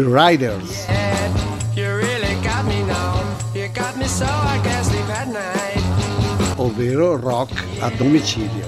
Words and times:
The 0.00 0.08
Riders. 0.08 0.86
Ovvero 6.56 7.16
rock 7.18 7.50
a 7.80 7.90
domicilio. 7.90 8.66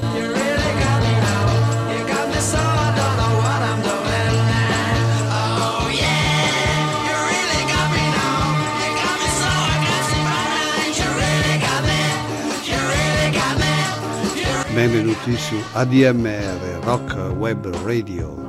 Benvenuti 14.74 15.36
su 15.36 15.56
ADMR 15.72 16.78
Rock 16.82 17.14
Web 17.36 17.74
Radio 17.84 18.41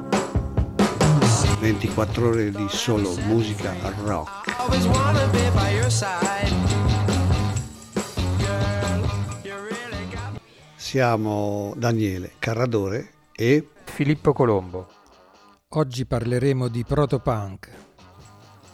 24 1.64 2.28
ore 2.28 2.52
di 2.52 2.66
solo 2.68 3.16
musica 3.20 3.74
rock. 4.04 4.52
Siamo 10.76 11.74
Daniele 11.78 12.34
Carradore 12.38 13.12
e 13.32 13.66
Filippo 13.86 14.34
Colombo. 14.34 14.90
Oggi 15.70 16.06
parleremo 16.06 16.68
di 16.68 16.84
protopunk. 16.84 17.70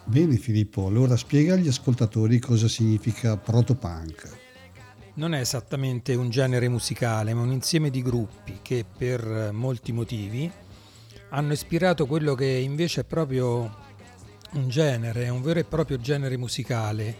Bene 0.02 0.36
Filippo, 0.36 0.88
allora 0.88 1.16
spiega 1.16 1.54
agli 1.54 1.68
ascoltatori 1.68 2.40
cosa 2.40 2.66
significa 2.66 3.36
protopunk. 3.36 4.38
Non 5.14 5.34
è 5.34 5.38
esattamente 5.38 6.16
un 6.16 6.28
genere 6.28 6.68
musicale, 6.68 7.34
ma 7.34 7.42
un 7.42 7.52
insieme 7.52 7.88
di 7.90 8.02
gruppi 8.02 8.58
che 8.62 8.84
per 8.84 9.50
molti 9.52 9.92
motivi 9.92 10.50
hanno 11.30 11.52
ispirato 11.52 12.06
quello 12.06 12.34
che 12.34 12.46
invece 12.46 13.02
è 13.02 13.04
proprio 13.04 13.88
un 14.52 14.68
genere, 14.68 15.28
un 15.28 15.42
vero 15.42 15.60
e 15.60 15.64
proprio 15.64 15.98
genere 15.98 16.36
musicale, 16.36 17.16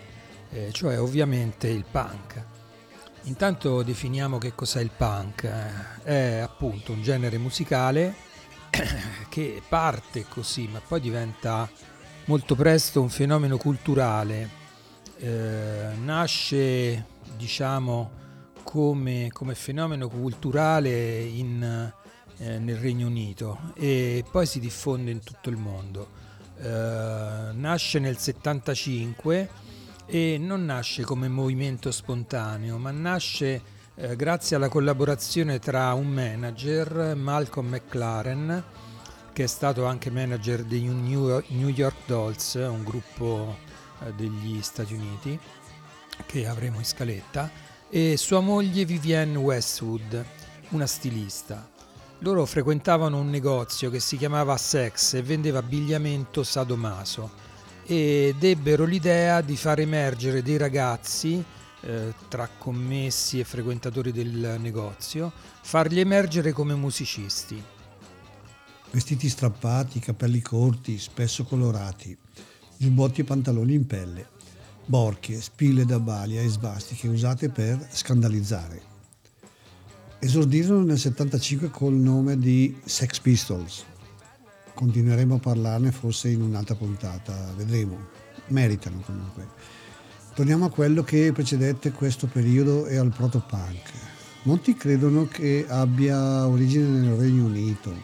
eh, 0.50 0.68
cioè 0.72 1.00
ovviamente 1.00 1.68
il 1.68 1.84
punk. 1.88 2.44
Intanto 3.24 3.82
definiamo 3.82 4.38
che 4.38 4.54
cos'è 4.54 4.80
il 4.80 4.90
punk. 4.96 5.48
È 6.02 6.38
appunto 6.42 6.92
un 6.92 7.02
genere 7.02 7.38
musicale 7.38 8.14
che 9.28 9.62
parte 9.68 10.24
così, 10.28 10.66
ma 10.66 10.80
poi 10.80 11.00
diventa 11.00 11.68
molto 12.24 12.54
presto 12.54 13.00
un 13.00 13.10
fenomeno 13.10 13.58
culturale. 13.58 14.58
Eh, 15.18 15.88
nasce 16.02 17.04
diciamo, 17.36 18.18
come, 18.62 19.28
come 19.32 19.54
fenomeno 19.54 20.08
culturale 20.08 21.20
in, 21.20 21.92
eh, 22.40 22.58
nel 22.58 22.76
Regno 22.76 23.06
Unito 23.06 23.72
e 23.74 24.24
poi 24.30 24.46
si 24.46 24.60
diffonde 24.60 25.10
in 25.10 25.20
tutto 25.20 25.50
il 25.50 25.56
mondo. 25.56 26.18
Eh, 26.58 27.52
nasce 27.52 27.98
nel 27.98 28.18
75 28.18 29.48
e 30.06 30.38
non 30.38 30.64
nasce 30.64 31.02
come 31.02 31.28
movimento 31.28 31.90
spontaneo, 31.90 32.78
ma 32.78 32.90
nasce 32.90 33.78
eh, 33.94 34.16
grazie 34.16 34.56
alla 34.56 34.68
collaborazione 34.68 35.58
tra 35.58 35.92
un 35.92 36.08
manager, 36.08 37.14
Malcolm 37.14 37.68
McLaren, 37.68 38.64
che 39.32 39.44
è 39.44 39.46
stato 39.46 39.84
anche 39.84 40.10
manager 40.10 40.64
dei 40.64 40.82
New 40.82 41.68
York 41.68 42.06
Dolls, 42.06 42.54
un 42.54 42.82
gruppo 42.82 43.56
eh, 44.02 44.12
degli 44.14 44.60
Stati 44.62 44.94
Uniti, 44.94 45.38
che 46.26 46.46
avremo 46.46 46.78
in 46.78 46.84
scaletta, 46.84 47.50
e 47.88 48.16
sua 48.16 48.40
moglie 48.40 48.84
Vivienne 48.84 49.36
Westwood, 49.36 50.24
una 50.70 50.86
stilista. 50.86 51.68
Loro 52.20 52.44
frequentavano 52.44 53.18
un 53.18 53.30
negozio 53.30 53.90
che 53.90 54.00
si 54.00 54.16
chiamava 54.16 54.56
Sex 54.56 55.14
e 55.14 55.22
vendeva 55.22 55.58
abbigliamento 55.58 56.42
sadomaso 56.42 57.30
ed 57.84 58.42
ebbero 58.42 58.84
l'idea 58.84 59.40
di 59.40 59.56
far 59.56 59.80
emergere 59.80 60.42
dei 60.42 60.56
ragazzi 60.56 61.42
eh, 61.80 62.14
tra 62.28 62.48
commessi 62.58 63.40
e 63.40 63.44
frequentatori 63.44 64.12
del 64.12 64.58
negozio, 64.60 65.32
farli 65.62 66.00
emergere 66.00 66.52
come 66.52 66.74
musicisti. 66.74 67.62
Vestiti 68.90 69.28
strappati, 69.28 69.98
capelli 69.98 70.40
corti, 70.40 70.98
spesso 70.98 71.44
colorati, 71.44 72.16
giubbotti 72.76 73.22
e 73.22 73.24
pantaloni 73.24 73.74
in 73.74 73.86
pelle 73.86 74.38
borchie, 74.90 75.40
spille 75.40 75.84
da 75.84 76.00
balia 76.00 76.42
e 76.42 76.48
svastiche 76.48 77.06
usate 77.06 77.48
per 77.48 77.86
scandalizzare. 77.92 78.89
Esordirono 80.22 80.84
nel 80.84 80.98
75 80.98 81.70
col 81.70 81.94
nome 81.94 82.36
di 82.36 82.76
Sex 82.84 83.20
Pistols. 83.20 83.84
Continueremo 84.74 85.36
a 85.36 85.38
parlarne 85.38 85.92
forse 85.92 86.28
in 86.28 86.42
un'altra 86.42 86.74
puntata, 86.74 87.34
vedremo. 87.56 87.96
Meritano 88.48 89.00
comunque. 89.00 89.48
Torniamo 90.34 90.66
a 90.66 90.70
quello 90.70 91.02
che 91.02 91.32
precedette 91.32 91.92
questo 91.92 92.26
periodo 92.26 92.86
e 92.86 92.98
al 92.98 93.10
protopunk. 93.10 93.92
Molti 94.42 94.74
credono 94.74 95.26
che 95.26 95.64
abbia 95.66 96.46
origine 96.46 96.86
nel 96.86 97.16
Regno 97.16 97.46
Unito, 97.46 97.94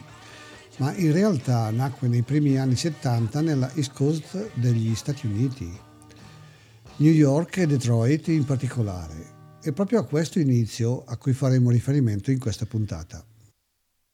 ma 0.77 0.95
in 0.95 1.11
realtà 1.11 1.69
nacque 1.69 2.07
nei 2.07 2.23
primi 2.23 2.57
anni 2.57 2.75
70 2.75 3.41
nella 3.41 3.71
East 3.75 3.93
Coast 3.93 4.49
degli 4.55 4.95
Stati 4.95 5.27
Uniti 5.27 5.71
New 6.97 7.11
York 7.11 7.57
e 7.57 7.67
Detroit 7.67 8.27
in 8.29 8.43
particolare. 8.43 9.36
È 9.67 9.73
proprio 9.73 9.99
a 9.99 10.05
questo 10.05 10.39
inizio 10.39 11.03
a 11.05 11.17
cui 11.17 11.33
faremo 11.33 11.71
riferimento 11.71 12.31
in 12.31 12.39
questa 12.39 12.65
puntata. 12.65 13.21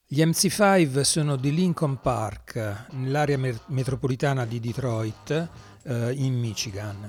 Gli 0.04 0.20
MC5 0.26 1.02
sono 1.02 1.36
di 1.36 1.54
Lincoln 1.54 2.00
Park, 2.02 2.88
nell'area 2.94 3.38
metropolitana 3.68 4.48
di 4.48 4.60
Detroit, 4.60 5.50
eh, 5.84 6.12
in 6.14 6.34
Michigan. 6.40 7.08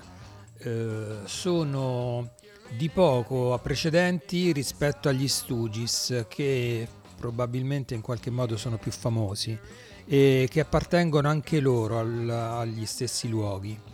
Eh, 0.58 1.20
sono 1.24 2.34
di 2.76 2.90
poco 2.90 3.58
precedenti 3.62 4.52
rispetto 4.52 5.08
agli 5.08 5.26
Stooges, 5.26 6.26
che 6.28 6.86
probabilmente 7.16 7.94
in 7.94 8.02
qualche 8.02 8.28
modo 8.28 8.58
sono 8.58 8.76
più 8.76 8.92
famosi 8.92 9.58
e 10.04 10.48
che 10.50 10.60
appartengono 10.60 11.30
anche 11.30 11.60
loro 11.60 11.98
al, 11.98 12.28
agli 12.28 12.84
stessi 12.84 13.26
luoghi. 13.26 13.93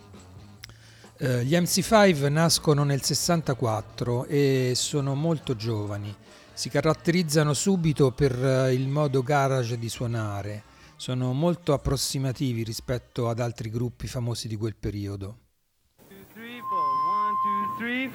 Uh, 1.20 1.40
gli 1.40 1.54
MC5 1.54 2.32
nascono 2.32 2.82
nel 2.82 3.02
64 3.02 4.24
e 4.24 4.72
sono 4.74 5.14
molto 5.14 5.54
giovani. 5.54 6.16
Si 6.54 6.70
caratterizzano 6.70 7.52
subito 7.52 8.10
per 8.10 8.38
uh, 8.38 8.72
il 8.72 8.88
modo 8.88 9.22
garage 9.22 9.78
di 9.78 9.90
suonare. 9.90 10.62
Sono 10.96 11.34
molto 11.34 11.74
approssimativi 11.74 12.62
rispetto 12.62 13.28
ad 13.28 13.38
altri 13.38 13.68
gruppi 13.68 14.06
famosi 14.06 14.48
di 14.48 14.56
quel 14.56 14.76
periodo. 14.76 15.36
Two, 16.08 16.16
three, 16.32 16.58
four, 16.70 16.88
one, 17.04 17.34
two, 17.44 18.10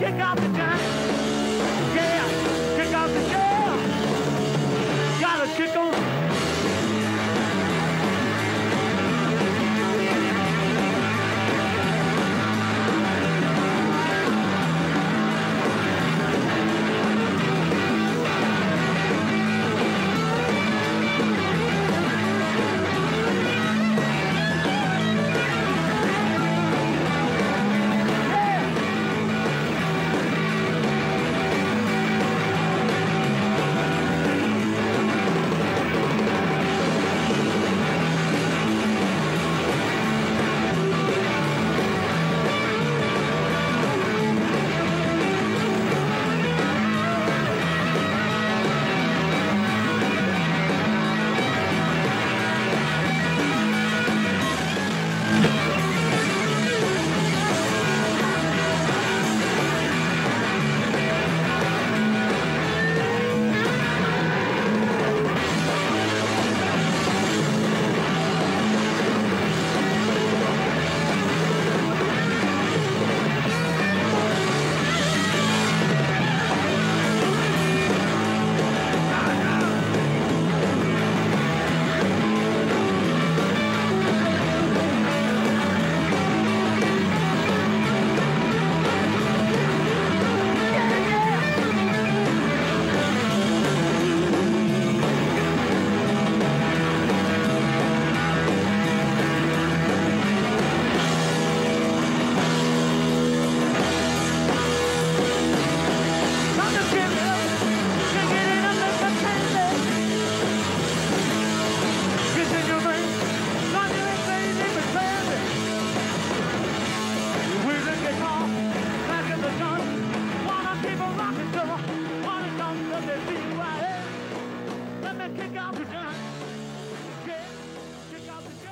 kick 0.00 0.14
out 0.14 0.36
the 0.38 0.49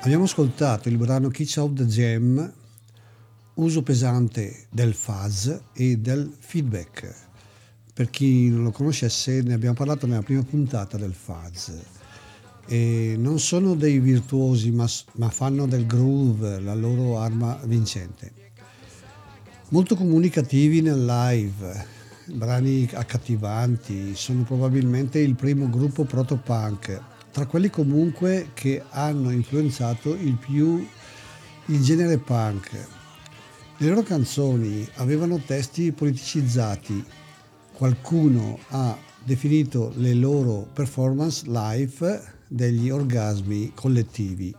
Abbiamo 0.08 0.24
ascoltato 0.24 0.88
il 0.88 0.96
brano 0.96 1.28
Kitsch 1.28 1.58
Out 1.58 1.74
the 1.74 1.84
Jam, 1.84 2.52
uso 3.56 3.82
pesante 3.82 4.64
del 4.70 4.94
fuzz 4.94 5.50
e 5.74 5.98
del 5.98 6.32
feedback. 6.38 7.14
Per 7.92 8.08
chi 8.08 8.48
non 8.48 8.62
lo 8.62 8.70
conoscesse, 8.70 9.42
ne 9.42 9.52
abbiamo 9.52 9.74
parlato 9.74 10.06
nella 10.06 10.22
prima 10.22 10.42
puntata 10.42 10.96
del 10.96 11.12
fuzz. 11.12 11.72
E 12.66 13.16
non 13.18 13.38
sono 13.38 13.74
dei 13.74 13.98
virtuosi, 13.98 14.70
ma, 14.70 14.88
ma 15.16 15.28
fanno 15.28 15.66
del 15.66 15.84
groove 15.84 16.58
la 16.58 16.74
loro 16.74 17.18
arma 17.18 17.60
vincente. 17.64 18.32
Molto 19.68 19.94
comunicativi 19.94 20.80
nel 20.80 21.04
live, 21.04 21.86
brani 22.32 22.88
accattivanti, 22.94 24.16
sono 24.16 24.42
probabilmente 24.44 25.18
il 25.18 25.34
primo 25.34 25.68
gruppo 25.68 26.04
proto-punk 26.04 27.16
tra 27.38 27.46
quelli 27.46 27.70
comunque 27.70 28.50
che 28.52 28.82
hanno 28.90 29.30
influenzato 29.30 30.12
il 30.12 30.34
più 30.34 30.84
il 31.66 31.82
genere 31.84 32.18
punk. 32.18 32.70
Le 33.76 33.88
loro 33.88 34.02
canzoni 34.02 34.84
avevano 34.94 35.38
testi 35.38 35.92
politicizzati, 35.92 37.04
qualcuno 37.74 38.58
ha 38.70 38.98
definito 39.22 39.92
le 39.98 40.14
loro 40.14 40.66
performance 40.72 41.44
live 41.46 42.24
degli 42.48 42.90
orgasmi 42.90 43.70
collettivi, 43.72 44.52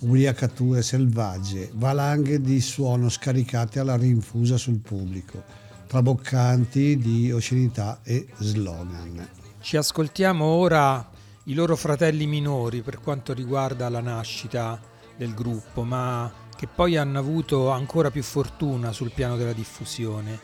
ubriacature 0.00 0.82
selvagge, 0.82 1.70
valanghe 1.76 2.42
di 2.42 2.60
suono 2.60 3.08
scaricate 3.08 3.78
alla 3.78 3.96
rinfusa 3.96 4.58
sul 4.58 4.80
pubblico, 4.80 5.42
traboccanti 5.86 6.98
di 6.98 7.32
oscenità 7.32 8.00
e 8.02 8.26
slogan. 8.36 9.26
Ci 9.60 9.78
ascoltiamo 9.78 10.44
ora 10.44 11.16
i 11.48 11.54
loro 11.54 11.76
fratelli 11.76 12.26
minori 12.26 12.82
per 12.82 13.00
quanto 13.00 13.32
riguarda 13.32 13.88
la 13.88 14.00
nascita 14.00 14.78
del 15.16 15.32
gruppo, 15.32 15.82
ma 15.82 16.30
che 16.54 16.66
poi 16.66 16.96
hanno 16.96 17.18
avuto 17.18 17.70
ancora 17.70 18.10
più 18.10 18.22
fortuna 18.22 18.92
sul 18.92 19.12
piano 19.12 19.36
della 19.36 19.54
diffusione. 19.54 20.38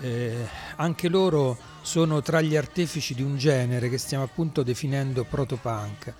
Eh, 0.00 0.46
anche 0.76 1.08
loro 1.08 1.56
sono 1.80 2.20
tra 2.20 2.40
gli 2.42 2.54
artefici 2.54 3.14
di 3.14 3.22
un 3.22 3.36
genere 3.38 3.88
che 3.88 3.96
stiamo 3.96 4.24
appunto 4.24 4.62
definendo 4.62 5.24
protopunk. 5.24 6.14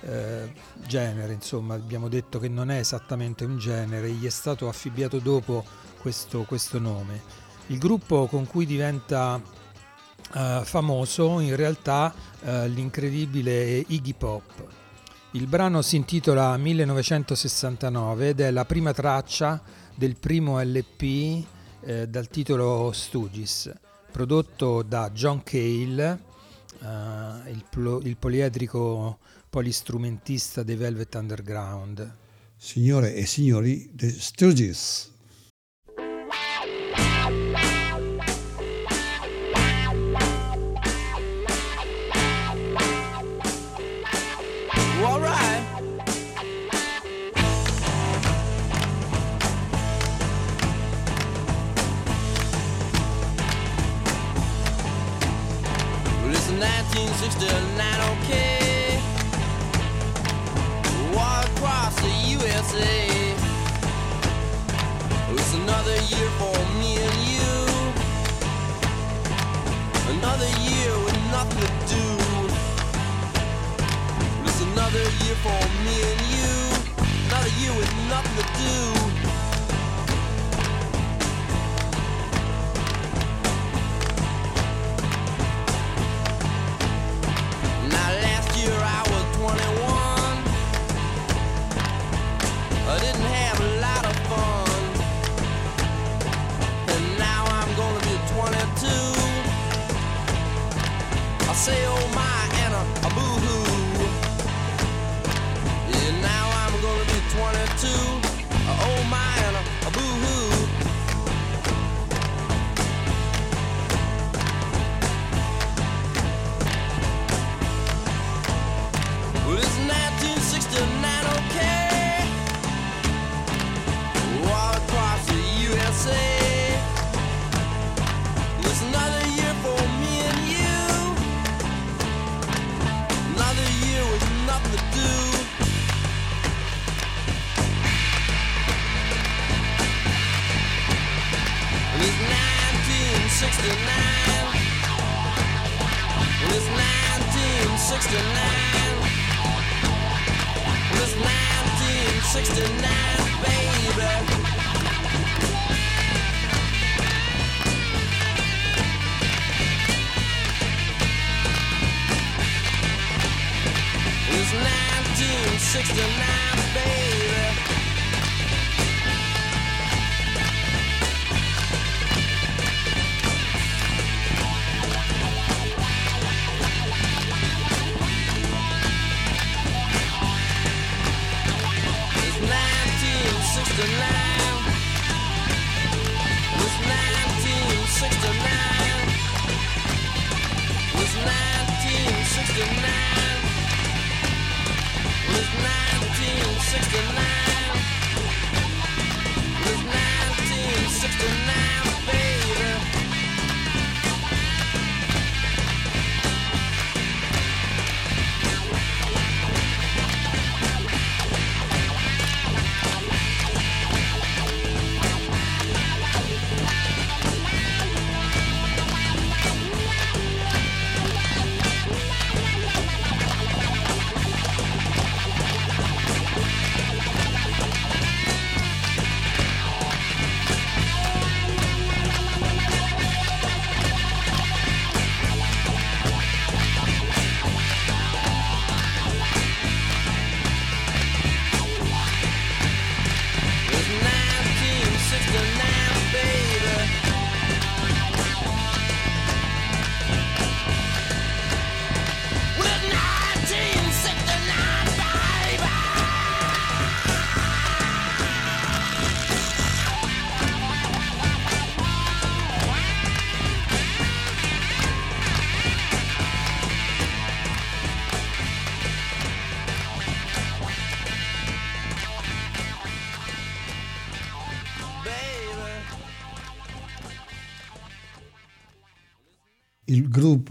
Eh, 0.00 0.52
genere, 0.86 1.34
insomma, 1.34 1.74
abbiamo 1.74 2.08
detto 2.08 2.38
che 2.38 2.48
non 2.48 2.70
è 2.70 2.78
esattamente 2.78 3.44
un 3.44 3.58
genere, 3.58 4.10
gli 4.10 4.24
è 4.24 4.30
stato 4.30 4.66
affibbiato 4.66 5.18
dopo 5.18 5.62
questo, 6.00 6.44
questo 6.44 6.78
nome. 6.78 7.20
Il 7.66 7.78
gruppo 7.78 8.26
con 8.26 8.46
cui 8.46 8.64
diventa 8.64 9.40
uh, 10.34 10.62
famoso 10.64 11.40
in 11.40 11.56
realtà 11.56 12.14
uh, 12.42 12.66
l'incredibile 12.66 13.84
Iggy 13.86 14.14
Pop. 14.14 14.66
Il 15.32 15.46
brano 15.46 15.82
si 15.82 15.96
intitola 15.96 16.56
1969 16.56 18.28
ed 18.28 18.40
è 18.40 18.50
la 18.50 18.64
prima 18.64 18.92
traccia 18.92 19.60
del 19.94 20.16
primo 20.16 20.60
LP 20.60 21.44
eh, 21.80 22.08
dal 22.08 22.28
titolo 22.28 22.92
Stooges, 22.92 23.72
prodotto 24.12 24.82
da 24.82 25.10
John 25.10 25.42
Cale, 25.42 26.20
uh, 26.78 27.48
il, 27.48 27.64
plo- 27.68 28.00
il 28.00 28.16
poliedrico 28.16 29.18
polistrumentista 29.50 30.62
dei 30.62 30.76
Velvet 30.76 31.14
Underground. 31.16 32.16
Signore 32.56 33.14
e 33.14 33.26
signori, 33.26 33.90
The 33.92 34.10
Stooges. 34.10 35.13
1969, 56.94 57.82
okay. 58.22 59.02
Walk 61.12 61.44
across 61.56 61.94
the 62.00 62.14
USA. 62.38 63.34
It's 65.34 65.54
another 65.54 65.96
year 66.14 66.30
for 66.38 66.54
me 66.78 67.02
and 67.02 67.18
you. 67.34 67.54
Another 70.18 70.50
year 70.62 70.92
with 71.04 71.18
nothing 71.34 71.66
to 71.66 71.70
do. 71.90 72.06
It's 74.46 74.60
another 74.62 75.02
year 75.22 75.36
for 75.42 75.62
me 75.82 75.96
and 76.10 76.22
you. 76.30 76.54
Another 77.26 77.52
year 77.58 77.74
with 77.74 77.92
nothing 78.06 78.36
to 78.38 78.46
do. 78.62 79.23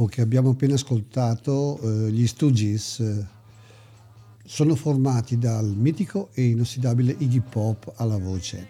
Gruppo 0.03 0.05
che 0.05 0.21
abbiamo 0.21 0.49
appena 0.51 0.73
ascoltato, 0.73 1.79
eh, 1.81 2.11
gli 2.11 2.27
Stooges, 2.27 2.99
eh, 2.99 3.25
sono 4.45 4.75
formati 4.75 5.37
dal 5.37 5.65
mitico 5.65 6.29
e 6.33 6.43
inossidabile 6.43 7.15
Iggy 7.17 7.41
Pop 7.41 7.93
alla 7.95 8.17
voce, 8.17 8.67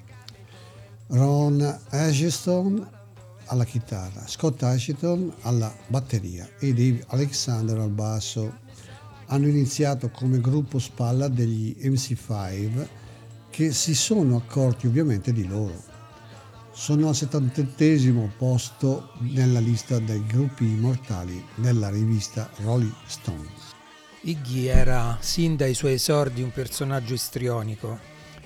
Ron 1.07 1.61
Asheton 1.89 2.87
alla 3.45 3.65
chitarra, 3.65 4.27
Scott 4.27 4.61
Asheton 4.61 5.33
alla 5.41 5.73
batteria 5.87 6.47
e 6.59 6.73
Dave 6.73 7.03
Alexander 7.07 7.79
al 7.79 7.89
basso. 7.89 8.61
Hanno 9.27 9.47
iniziato 9.47 10.09
come 10.09 10.39
gruppo 10.39 10.77
spalla 10.77 11.27
degli 11.29 11.75
MC5 11.79 12.87
che 13.49 13.71
si 13.71 13.95
sono 13.95 14.35
accorti 14.35 14.87
ovviamente 14.87 15.31
di 15.33 15.47
loro. 15.47 15.92
Sono 16.75 17.09
al 17.09 17.15
78 17.15 18.31
posto 18.35 19.11
nella 19.19 19.59
lista 19.59 19.99
dei 19.99 20.25
gruppi 20.25 20.65
immortali 20.65 21.41
nella 21.57 21.89
rivista 21.89 22.49
Rolling 22.63 22.91
Stones. 23.05 23.73
Iggy 24.21 24.65
era 24.65 25.15
sin 25.21 25.55
dai 25.55 25.75
suoi 25.75 25.93
esordi 25.93 26.41
un 26.41 26.51
personaggio 26.51 27.13
istrionico, 27.13 27.99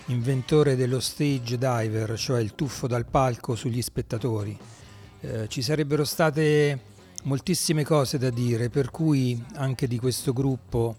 inventore 0.08 0.76
dello 0.76 1.00
stage 1.00 1.58
diver, 1.58 2.20
cioè 2.20 2.42
il 2.42 2.54
tuffo 2.54 2.86
dal 2.86 3.06
palco 3.06 3.56
sugli 3.56 3.82
spettatori. 3.82 4.58
Eh, 5.22 5.48
ci 5.48 5.62
sarebbero 5.62 6.04
state 6.04 6.82
moltissime 7.24 7.86
cose 7.86 8.18
da 8.18 8.30
dire, 8.30 8.70
per 8.70 8.92
cui 8.92 9.42
anche 9.56 9.88
di 9.88 9.98
questo 9.98 10.34
gruppo 10.34 10.98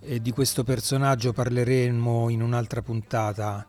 e 0.00 0.20
di 0.20 0.32
questo 0.32 0.64
personaggio 0.64 1.32
parleremo 1.32 2.28
in 2.28 2.42
un'altra 2.42 2.82
puntata. 2.82 3.66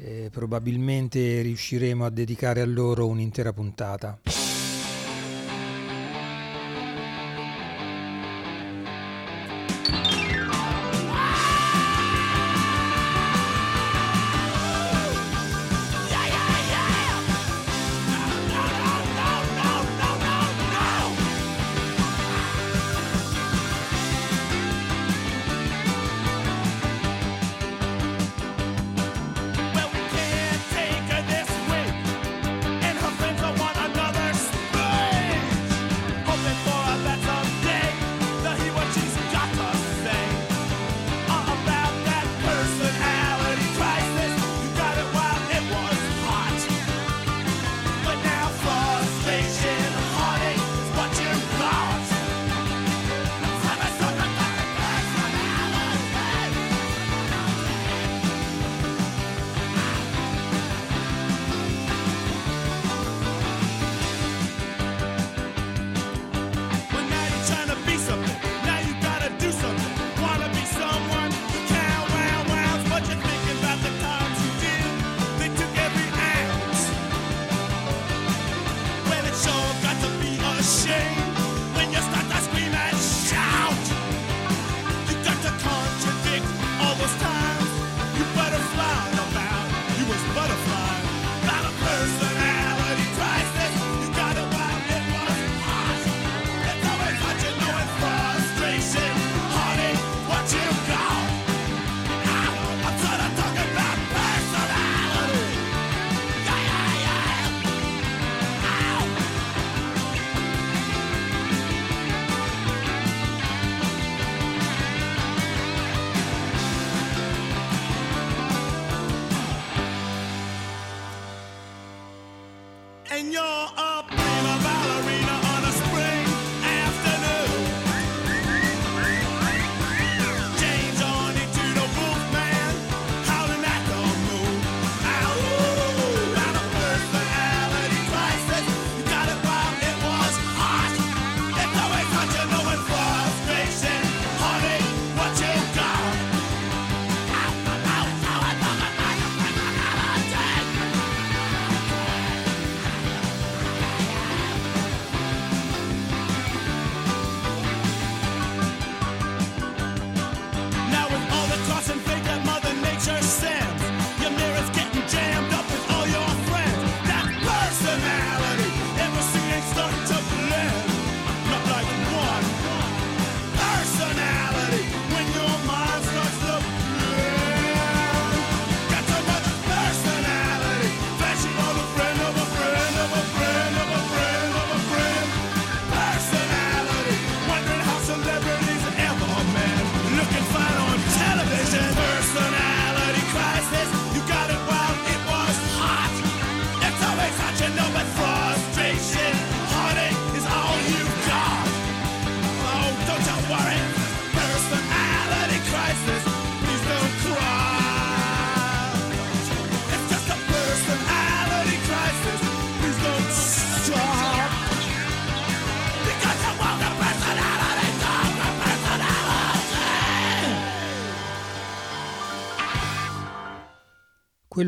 Eh, 0.00 0.28
probabilmente 0.30 1.42
riusciremo 1.42 2.04
a 2.04 2.10
dedicare 2.10 2.60
a 2.60 2.66
loro 2.66 3.08
un'intera 3.08 3.52
puntata. 3.52 4.20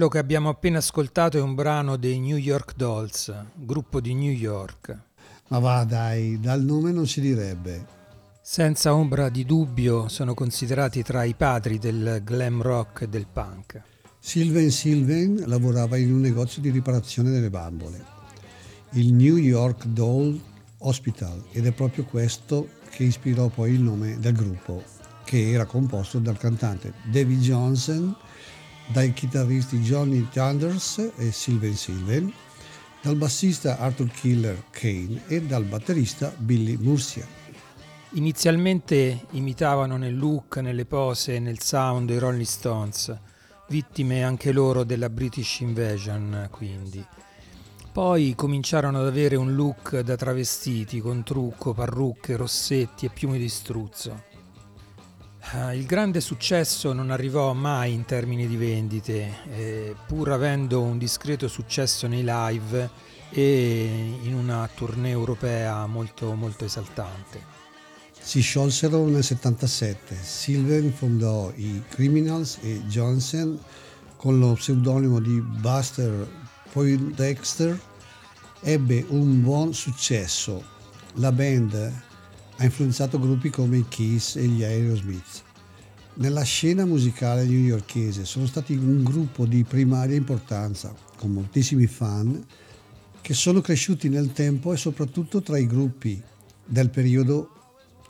Quello 0.00 0.14
che 0.14 0.24
abbiamo 0.24 0.48
appena 0.48 0.78
ascoltato 0.78 1.36
è 1.36 1.42
un 1.42 1.54
brano 1.54 1.98
dei 1.98 2.20
New 2.20 2.38
York 2.38 2.72
Dolls, 2.74 3.34
gruppo 3.54 4.00
di 4.00 4.14
New 4.14 4.32
York. 4.32 4.98
Ma 5.48 5.58
va 5.58 5.84
dai, 5.84 6.40
dal 6.40 6.62
nome 6.62 6.90
non 6.90 7.06
si 7.06 7.20
direbbe. 7.20 7.84
Senza 8.40 8.94
ombra 8.94 9.28
di 9.28 9.44
dubbio 9.44 10.08
sono 10.08 10.32
considerati 10.32 11.02
tra 11.02 11.24
i 11.24 11.34
padri 11.34 11.78
del 11.78 12.22
glam 12.24 12.62
rock 12.62 13.02
e 13.02 13.08
del 13.08 13.26
punk. 13.30 13.82
Sylvain 14.18 14.70
Sylvain 14.70 15.42
lavorava 15.44 15.98
in 15.98 16.14
un 16.14 16.20
negozio 16.20 16.62
di 16.62 16.70
riparazione 16.70 17.28
delle 17.28 17.50
bambole. 17.50 18.02
Il 18.92 19.12
New 19.12 19.36
York 19.36 19.84
Doll 19.84 20.40
Hospital 20.78 21.44
ed 21.52 21.66
è 21.66 21.72
proprio 21.72 22.04
questo 22.04 22.70
che 22.88 23.04
ispirò 23.04 23.48
poi 23.48 23.74
il 23.74 23.82
nome 23.82 24.18
del 24.18 24.32
gruppo, 24.32 24.82
che 25.24 25.50
era 25.50 25.66
composto 25.66 26.18
dal 26.18 26.38
cantante 26.38 26.94
David 27.04 27.40
Johnson, 27.40 28.16
dai 28.92 29.12
chitarristi 29.12 29.79
Johnny 29.79 30.29
Thunders 30.31 31.12
e 31.16 31.31
Sylvain 31.31 31.76
Sylvain, 31.76 32.33
dal 33.03 33.16
bassista 33.16 33.79
Arthur 33.79 34.11
Killer 34.11 34.64
Kane 34.70 35.22
e 35.29 35.42
dal 35.42 35.64
batterista 35.64 36.33
Billy 36.37 36.76
Murcia. 36.76 37.24
Inizialmente 38.14 39.26
imitavano 39.31 39.96
nel 39.96 40.16
look, 40.16 40.57
nelle 40.57 40.85
pose 40.85 41.37
e 41.37 41.38
nel 41.38 41.61
sound 41.61 42.11
i 42.11 42.18
Rolling 42.18 42.44
Stones, 42.44 43.16
vittime 43.68 44.24
anche 44.24 44.50
loro 44.50 44.83
della 44.83 45.09
British 45.09 45.61
Invasion, 45.61 46.48
quindi. 46.50 47.05
Poi 47.92 48.35
cominciarono 48.37 49.00
ad 49.00 49.07
avere 49.07 49.37
un 49.37 49.55
look 49.55 50.00
da 50.00 50.16
travestiti 50.16 51.00
con 51.00 51.22
trucco, 51.22 51.72
parrucche, 51.72 52.37
rossetti 52.37 53.07
e 53.07 53.11
piumi 53.11 53.38
di 53.38 53.48
struzzo. 53.48 54.30
Ah, 55.40 55.74
il 55.74 55.87
grande 55.87 56.20
successo 56.20 56.92
non 56.92 57.11
arrivò 57.11 57.53
mai 57.55 57.92
in 57.92 58.05
termini 58.05 58.46
di 58.46 58.57
vendite, 58.57 59.38
eh, 59.50 59.96
pur 60.07 60.31
avendo 60.31 60.83
un 60.83 60.98
discreto 60.98 61.48
successo 61.48 62.07
nei 62.07 62.22
live 62.24 62.88
e 63.31 64.18
in 64.22 64.35
una 64.35 64.68
tournée 64.74 65.11
europea 65.11 65.87
molto, 65.87 66.35
molto 66.35 66.64
esaltante. 66.64 67.59
Si 68.20 68.40
sciolsero 68.40 69.07
nel 69.07 69.24
77. 69.24 70.14
Sylvain 70.14 70.92
fondò 70.92 71.50
i 71.57 71.83
Criminals 71.88 72.59
e 72.61 72.83
Johnson 72.87 73.59
con 74.16 74.38
lo 74.38 74.53
pseudonimo 74.53 75.18
di 75.18 75.40
Buster 75.40 76.29
Poindexter 76.70 77.81
ebbe 78.61 79.05
un 79.09 79.42
buon 79.42 79.72
successo. 79.72 80.62
La 81.14 81.33
band 81.33 82.09
ha 82.61 82.64
influenzato 82.64 83.18
gruppi 83.18 83.49
come 83.49 83.79
i 83.79 83.87
Kiss 83.88 84.37
e 84.37 84.44
gli 84.46 84.62
Aerosmith. 84.62 85.42
Nella 86.14 86.42
scena 86.42 86.85
musicale 86.85 87.46
newyorkese 87.46 88.27
sono 88.27 88.44
stati 88.44 88.75
un 88.75 89.03
gruppo 89.03 89.46
di 89.46 89.64
primaria 89.64 90.14
importanza, 90.14 90.94
con 91.16 91.31
moltissimi 91.31 91.87
fan, 91.87 92.44
che 93.23 93.33
sono 93.33 93.62
cresciuti 93.62 94.11
nel 94.11 94.33
tempo 94.33 94.75
e 94.75 94.77
soprattutto 94.77 95.40
tra 95.40 95.57
i 95.57 95.66
gruppi 95.66 96.23
del 96.66 96.90
periodo 96.90 97.49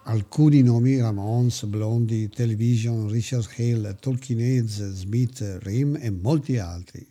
alcuni 0.05 0.63
nomi 0.63 1.01
Ramones, 1.01 1.65
Blondie, 1.67 2.29
Television, 2.29 3.09
Richard 3.09 3.49
Hale, 3.57 3.97
Tolkien 4.01 4.41
Heads, 4.41 4.95
Smith, 4.95 5.59
Rim 5.63 5.97
e 6.01 6.11
molti 6.11 6.59
altri. 6.59 7.07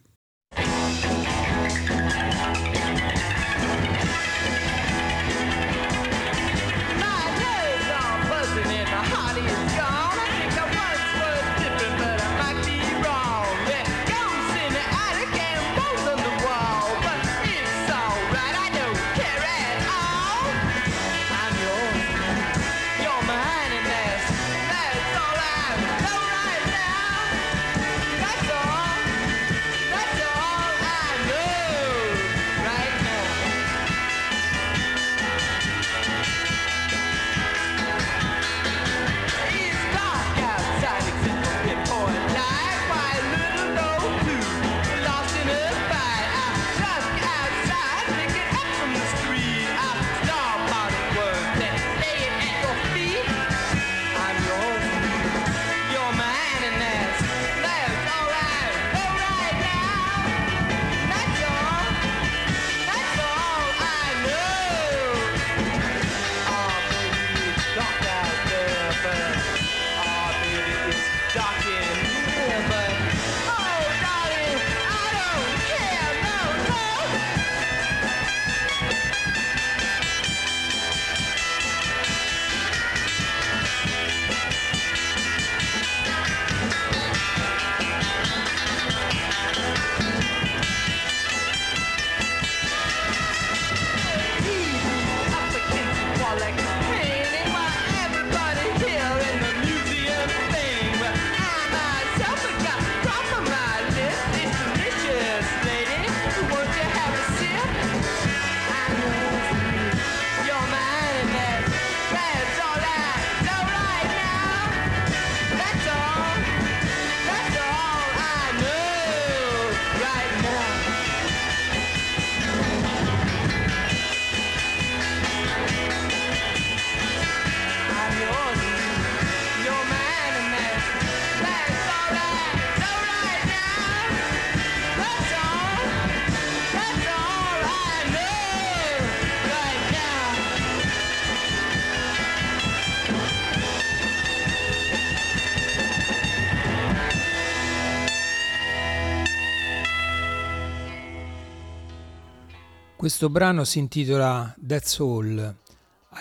Questo 153.20 153.38
brano 153.38 153.66
si 153.66 153.80
intitola 153.80 154.56
That's 154.66 154.98
All 155.00 155.56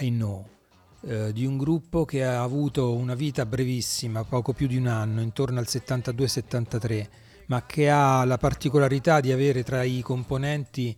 I 0.00 0.08
Know, 0.08 0.44
eh, 1.02 1.32
di 1.32 1.46
un 1.46 1.56
gruppo 1.56 2.04
che 2.04 2.24
ha 2.24 2.42
avuto 2.42 2.92
una 2.92 3.14
vita 3.14 3.46
brevissima, 3.46 4.24
poco 4.24 4.52
più 4.52 4.66
di 4.66 4.76
un 4.76 4.88
anno, 4.88 5.20
intorno 5.20 5.61
al 5.61 5.66
72-73, 5.68 7.08
ma 7.46 7.64
che 7.66 7.88
ha 7.88 8.24
la 8.24 8.37
particolarità 8.37 9.20
di 9.20 9.30
avere 9.30 9.62
tra 9.62 9.84
i 9.84 10.00
componenti 10.00 10.96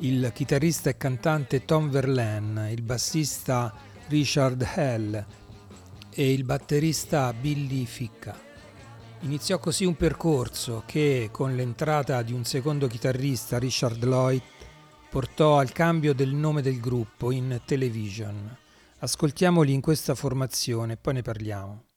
il 0.00 0.30
chitarrista 0.34 0.90
e 0.90 0.98
cantante 0.98 1.64
Tom 1.64 1.88
Verlaine, 1.88 2.70
il 2.70 2.82
bassista 2.82 3.74
Richard 4.08 4.68
Hell 4.74 5.24
e 6.10 6.30
il 6.30 6.44
batterista 6.44 7.32
Billy 7.32 7.86
Ficca. 7.86 8.38
Iniziò 9.20 9.58
così 9.58 9.86
un 9.86 9.96
percorso 9.96 10.82
che, 10.84 11.30
con 11.32 11.56
l'entrata 11.56 12.20
di 12.20 12.34
un 12.34 12.44
secondo 12.44 12.86
chitarrista, 12.86 13.58
Richard 13.58 14.04
Lloyd, 14.04 14.56
portò 15.10 15.58
al 15.58 15.72
cambio 15.72 16.12
del 16.14 16.34
nome 16.34 16.62
del 16.62 16.80
gruppo 16.80 17.30
in 17.30 17.60
Television. 17.64 18.56
Ascoltiamoli 18.98 19.72
in 19.72 19.80
questa 19.80 20.14
formazione, 20.14 20.96
poi 20.96 21.14
ne 21.14 21.22
parliamo. 21.22 21.87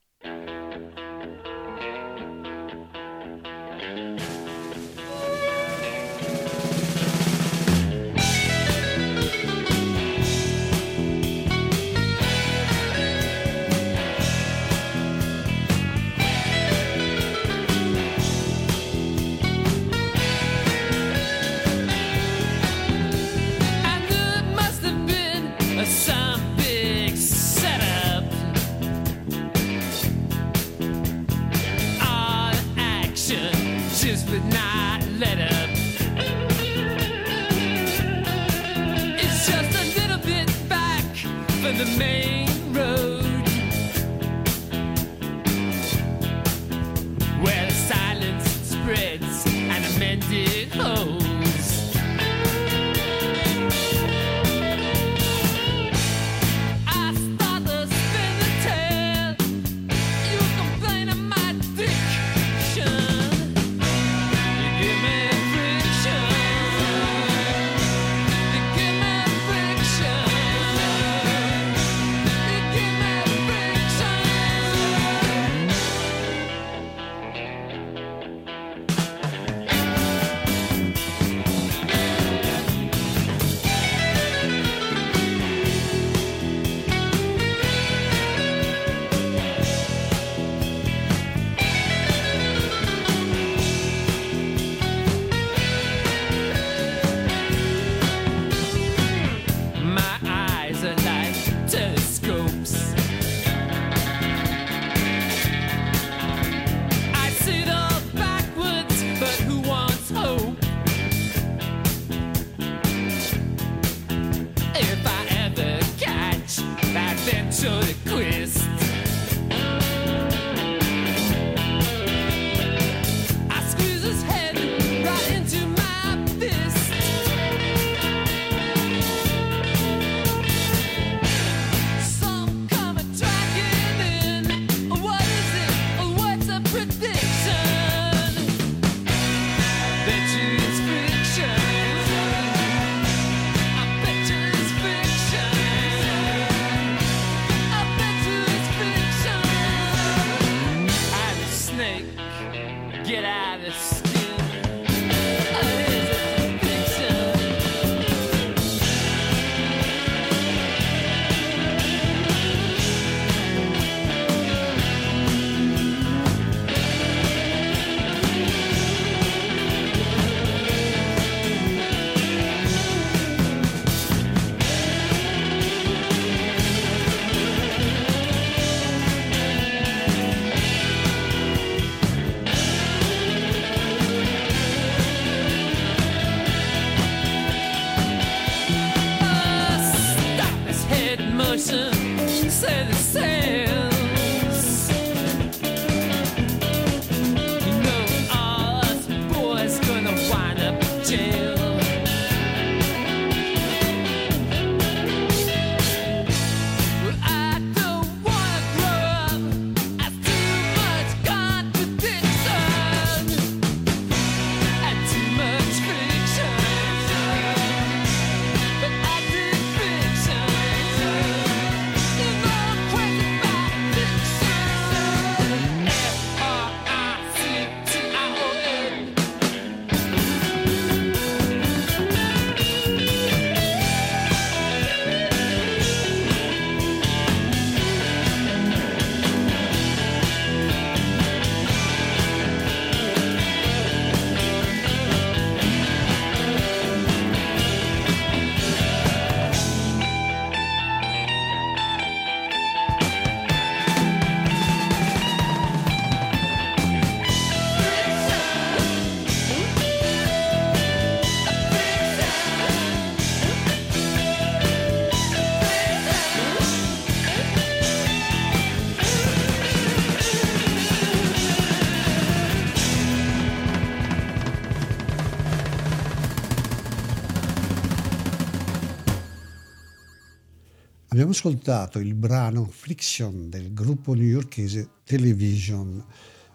Abbiamo 281.32 281.50
ascoltato 281.50 282.00
il 282.00 282.13
brano 282.13 282.65
Friction 282.65 283.50
del 283.50 283.74
gruppo 283.74 284.13
newyorkese 284.13 284.89
Television, 285.06 286.04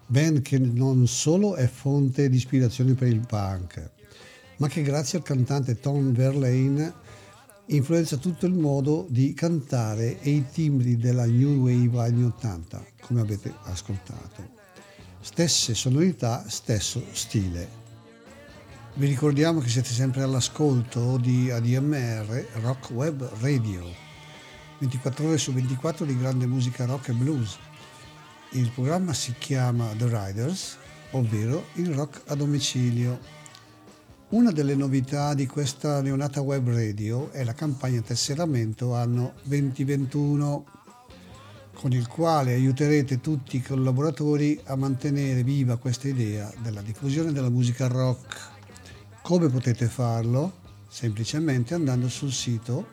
band 0.07 0.43
che 0.43 0.59
non 0.59 1.07
solo 1.07 1.55
è 1.55 1.67
fonte 1.67 2.29
di 2.29 2.37
ispirazione 2.37 2.93
per 2.93 3.09
il 3.09 3.25
punk, 3.27 3.91
ma 4.59 4.69
che 4.69 4.83
grazie 4.83 5.17
al 5.17 5.25
cantante 5.25 5.81
Tom 5.81 6.13
Verlaine 6.13 6.93
influenza 7.69 8.19
tutto 8.19 8.45
il 8.45 8.53
modo 8.53 9.07
di 9.09 9.33
cantare 9.33 10.21
e 10.21 10.29
i 10.29 10.45
timbri 10.53 10.99
della 10.99 11.25
New 11.25 11.63
Wave 11.63 11.99
anni 11.99 12.25
80, 12.25 12.85
come 13.01 13.23
avete 13.23 13.55
ascoltato. 13.63 14.47
Stesse 15.21 15.75
sonorità, 15.75 16.45
stesso 16.49 17.03
stile. 17.13 17.67
Vi 18.93 19.07
ricordiamo 19.07 19.61
che 19.61 19.71
siete 19.71 19.89
sempre 19.89 20.21
all'ascolto 20.21 21.17
di 21.17 21.51
ADMR 21.51 22.49
Rock 22.61 22.91
Web 22.91 23.27
Radio, 23.41 24.05
24 24.79 25.27
ore 25.27 25.39
su 25.39 25.53
24 25.53 26.05
di 26.05 26.19
grande 26.19 26.47
musica 26.47 26.85
rock 26.85 27.09
e 27.09 27.13
blues. 27.13 27.59
Il 28.51 28.71
programma 28.71 29.13
si 29.13 29.35
chiama 29.39 29.89
The 29.97 30.07
Riders, 30.07 30.77
ovvero 31.13 31.67
il 31.75 31.93
rock 31.95 32.23
a 32.27 32.35
domicilio. 32.35 33.19
Una 34.29 34.51
delle 34.51 34.75
novità 34.75 35.35
di 35.35 35.47
questa 35.47 36.03
neonata 36.03 36.41
web 36.41 36.69
radio 36.69 37.31
è 37.31 37.45
la 37.45 37.55
campagna 37.55 38.01
tesseramento 38.01 38.95
anno 38.95 39.35
2021. 39.45 40.65
con 41.77 41.93
il 41.93 42.07
quale 42.09 42.55
aiuterete 42.55 43.21
tutti 43.21 43.57
i 43.57 43.63
collaboratori 43.63 44.59
a 44.65 44.77
mantenere 44.77 45.43
viva 45.43 45.77
questa 45.77 46.09
idea 46.09 46.51
della 46.63 46.81
diffusione 46.81 47.33
della 47.33 47.51
musica 47.51 47.87
rock. 47.87 48.39
Come 49.21 49.49
potete 49.49 49.87
farlo? 49.87 50.65
Semplicemente 50.89 51.75
andando 51.75 52.09
sul 52.09 52.33
sito 52.33 52.87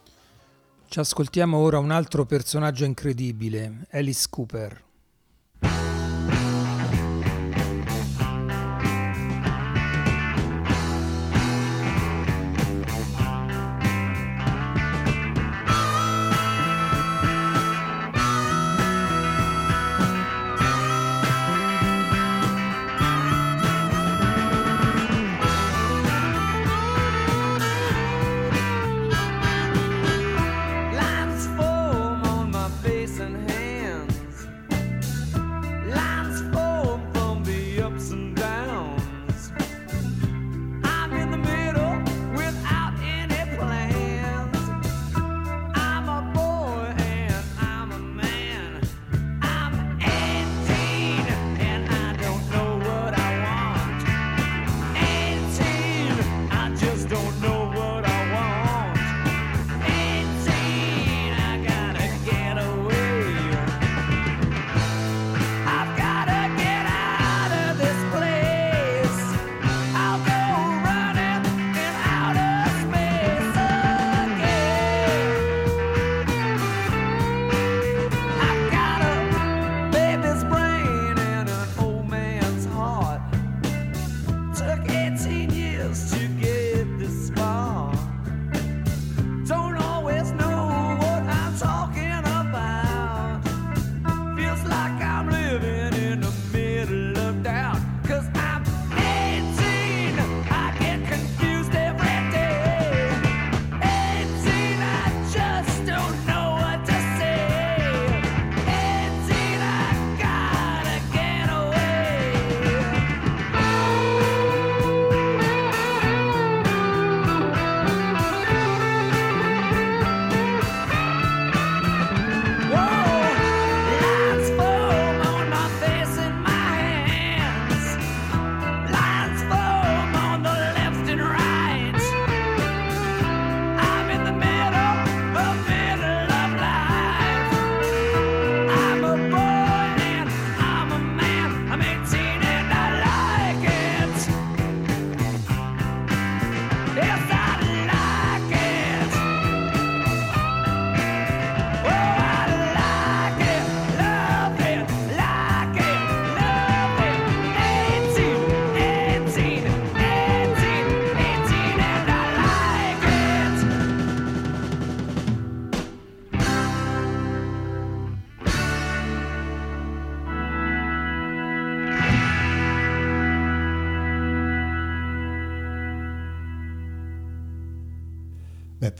Ci 0.87 0.99
ascoltiamo 0.99 1.57
ora 1.57 1.79
un 1.79 1.89
altro 1.91 2.25
personaggio 2.25 2.85
incredibile, 2.85 3.87
Alice 3.91 4.27
Cooper. 4.29 4.86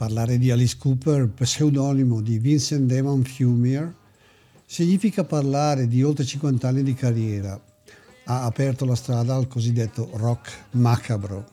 Parlare 0.08 0.38
di 0.38 0.50
Alice 0.50 0.78
Cooper, 0.78 1.28
pseudonimo 1.28 2.22
di 2.22 2.38
Vincent 2.38 2.90
Damon 2.90 3.22
Fumier, 3.24 3.94
significa 4.64 5.22
parlare 5.22 5.86
di 5.86 6.02
oltre 6.02 6.24
50 6.24 6.66
anni 6.66 6.82
di 6.82 6.94
carriera. 6.94 7.60
Ha 8.24 8.44
aperto 8.44 8.86
la 8.86 8.94
strada 8.94 9.34
al 9.34 9.48
cosiddetto 9.48 10.08
rock 10.14 10.68
macabro. 10.70 11.44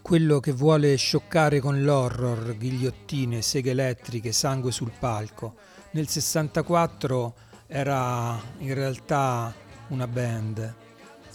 Quello 0.00 0.40
che 0.40 0.52
vuole 0.52 0.96
scioccare 0.96 1.60
con 1.60 1.82
l'horror, 1.82 2.56
ghigliottine, 2.56 3.42
seghe 3.42 3.72
elettriche, 3.72 4.32
sangue 4.32 4.72
sul 4.72 4.92
palco. 4.98 5.56
Nel 5.90 6.08
64 6.08 7.34
era 7.66 8.40
in 8.60 8.72
realtà 8.72 9.54
una 9.88 10.06
band. 10.06 10.74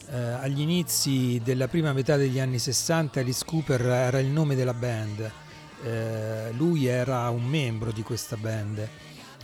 Eh, 0.09 0.17
agli 0.17 0.61
inizi 0.61 1.39
della 1.43 1.67
prima 1.67 1.93
metà 1.93 2.15
degli 2.15 2.39
anni 2.39 2.57
60 2.57 3.19
Alice 3.19 3.45
Cooper 3.45 3.81
era 3.81 4.17
il 4.17 4.27
nome 4.27 4.55
della 4.55 4.73
band. 4.73 5.43
Eh, 5.83 6.51
lui 6.53 6.85
era 6.85 7.29
un 7.29 7.45
membro 7.45 7.91
di 7.91 8.01
questa 8.01 8.37
band. 8.37 8.87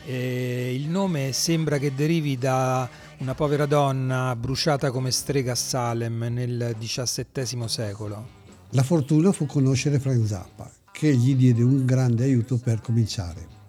E 0.04 0.74
il 0.74 0.88
nome 0.89 1.32
sembra 1.32 1.78
che 1.78 1.94
derivi 1.94 2.38
da 2.38 2.89
una 3.20 3.36
povera 3.36 3.65
donna 3.65 4.36
bruciata 4.36 4.89
come 4.89 5.12
strega 5.12 5.52
a 5.52 5.56
Salem 5.56 6.28
nel 6.32 6.76
XVII 6.80 7.67
secolo. 7.67 8.39
La 8.72 8.84
fortuna 8.84 9.32
fu 9.32 9.46
conoscere 9.46 10.00
Frank 10.00 10.26
Zappa, 10.26 10.72
che 10.91 11.15
gli 11.15 11.36
diede 11.36 11.62
un 11.62 11.86
grande 11.86 12.24
aiuto 12.24 12.58
per 12.58 12.82
cominciare. 12.82 13.60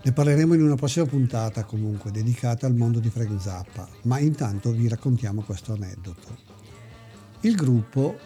Ne 0.00 0.12
parleremo 0.12 0.54
in 0.54 0.62
una 0.62 0.76
prossima 0.76 1.06
puntata 1.06 1.64
comunque 1.64 2.12
dedicata 2.12 2.66
al 2.66 2.74
mondo 2.74 3.00
di 3.00 3.10
Frank 3.10 3.40
Zappa, 3.40 3.88
ma 4.02 4.20
intanto 4.20 4.70
vi 4.70 4.86
raccontiamo 4.86 5.42
questo 5.42 5.72
aneddoto. 5.72 6.36
Il 7.40 7.56
gruppo 7.56 8.16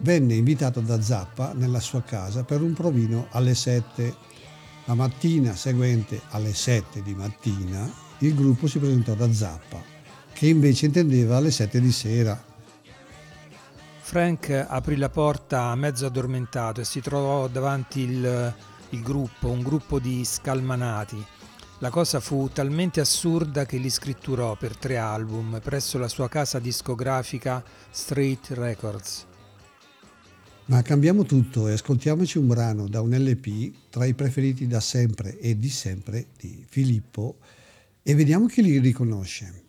venne 0.00 0.34
invitato 0.34 0.80
da 0.80 1.00
Zappa 1.00 1.52
nella 1.54 1.80
sua 1.80 2.02
casa 2.02 2.44
per 2.44 2.62
un 2.62 2.72
provino 2.72 3.28
alle 3.30 3.54
7. 3.54 4.14
La 4.86 4.94
mattina 4.94 5.54
seguente 5.54 6.20
alle 6.30 6.52
7 6.52 7.02
di 7.02 7.14
mattina 7.14 7.90
il 8.18 8.34
gruppo 8.34 8.66
si 8.66 8.78
presentò 8.78 9.14
da 9.14 9.32
Zappa, 9.32 9.82
che 10.32 10.46
invece 10.46 10.86
intendeva 10.86 11.36
alle 11.36 11.50
7 11.50 11.80
di 11.80 11.92
sera, 11.92 12.48
Frank 14.10 14.66
aprì 14.68 14.96
la 14.96 15.08
porta 15.08 15.72
mezzo 15.76 16.04
addormentato 16.04 16.80
e 16.80 16.84
si 16.84 17.00
trovò 17.00 17.46
davanti 17.46 18.00
il, 18.00 18.54
il 18.88 19.02
gruppo, 19.02 19.50
un 19.50 19.62
gruppo 19.62 20.00
di 20.00 20.24
scalmanati. 20.24 21.24
La 21.78 21.90
cosa 21.90 22.18
fu 22.18 22.50
talmente 22.52 22.98
assurda 22.98 23.64
che 23.66 23.76
li 23.76 23.88
scritturò 23.88 24.56
per 24.56 24.76
tre 24.76 24.96
album 24.96 25.60
presso 25.62 25.96
la 25.96 26.08
sua 26.08 26.28
casa 26.28 26.58
discografica 26.58 27.62
Street 27.88 28.48
Records. 28.54 29.28
Ma 30.70 30.82
cambiamo 30.82 31.24
tutto 31.24 31.66
e 31.66 31.72
ascoltiamoci 31.72 32.38
un 32.38 32.46
brano 32.46 32.86
da 32.86 33.00
un 33.00 33.10
LP 33.10 33.90
tra 33.90 34.04
i 34.04 34.14
preferiti 34.14 34.68
da 34.68 34.78
sempre 34.78 35.36
e 35.40 35.58
di 35.58 35.68
sempre 35.68 36.26
di 36.38 36.64
Filippo 36.64 37.38
e 38.04 38.14
vediamo 38.14 38.46
chi 38.46 38.62
li 38.62 38.78
riconosce. 38.78 39.59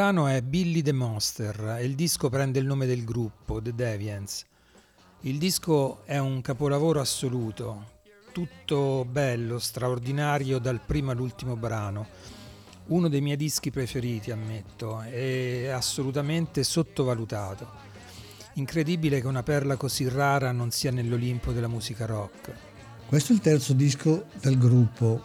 Brano 0.00 0.28
è 0.28 0.40
Billy 0.40 0.80
the 0.80 0.92
Monster 0.92 1.76
e 1.78 1.84
il 1.84 1.94
disco 1.94 2.30
prende 2.30 2.58
il 2.58 2.64
nome 2.64 2.86
del 2.86 3.04
gruppo, 3.04 3.60
The 3.60 3.74
Deviants. 3.74 4.46
Il 5.20 5.36
disco 5.36 6.06
è 6.06 6.16
un 6.16 6.40
capolavoro 6.40 7.00
assoluto, 7.00 7.98
tutto 8.32 9.04
bello, 9.04 9.58
straordinario 9.58 10.58
dal 10.58 10.80
primo 10.80 11.10
all'ultimo 11.10 11.54
brano. 11.54 12.06
Uno 12.86 13.10
dei 13.10 13.20
miei 13.20 13.36
dischi 13.36 13.70
preferiti, 13.70 14.30
ammetto, 14.30 15.02
e 15.02 15.68
assolutamente 15.68 16.64
sottovalutato. 16.64 17.68
Incredibile 18.54 19.20
che 19.20 19.26
una 19.26 19.42
perla 19.42 19.76
così 19.76 20.08
rara 20.08 20.50
non 20.50 20.70
sia 20.70 20.90
nell'Olimpo 20.90 21.52
della 21.52 21.68
musica 21.68 22.06
rock. 22.06 22.52
Questo 23.06 23.32
è 23.32 23.34
il 23.34 23.42
terzo 23.42 23.74
disco 23.74 24.24
del 24.40 24.56
gruppo 24.56 25.22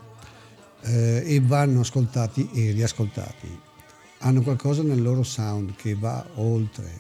eh, 0.82 1.24
e 1.26 1.40
vanno 1.40 1.80
ascoltati 1.80 2.50
e 2.54 2.72
riascoltati. 2.72 3.65
Hanno 4.26 4.42
qualcosa 4.42 4.82
nel 4.82 5.04
loro 5.04 5.22
sound 5.22 5.76
che 5.76 5.94
va 5.94 6.26
oltre. 6.38 7.00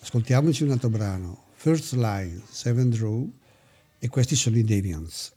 Ascoltiamoci 0.00 0.62
un 0.62 0.70
altro 0.70 0.88
brano, 0.88 1.48
First 1.52 1.92
Line, 1.92 2.40
Seven 2.48 2.88
Drew, 2.88 3.30
e 3.98 4.08
questi 4.08 4.34
sono 4.36 4.56
i 4.56 4.64
Deviants. 4.64 5.34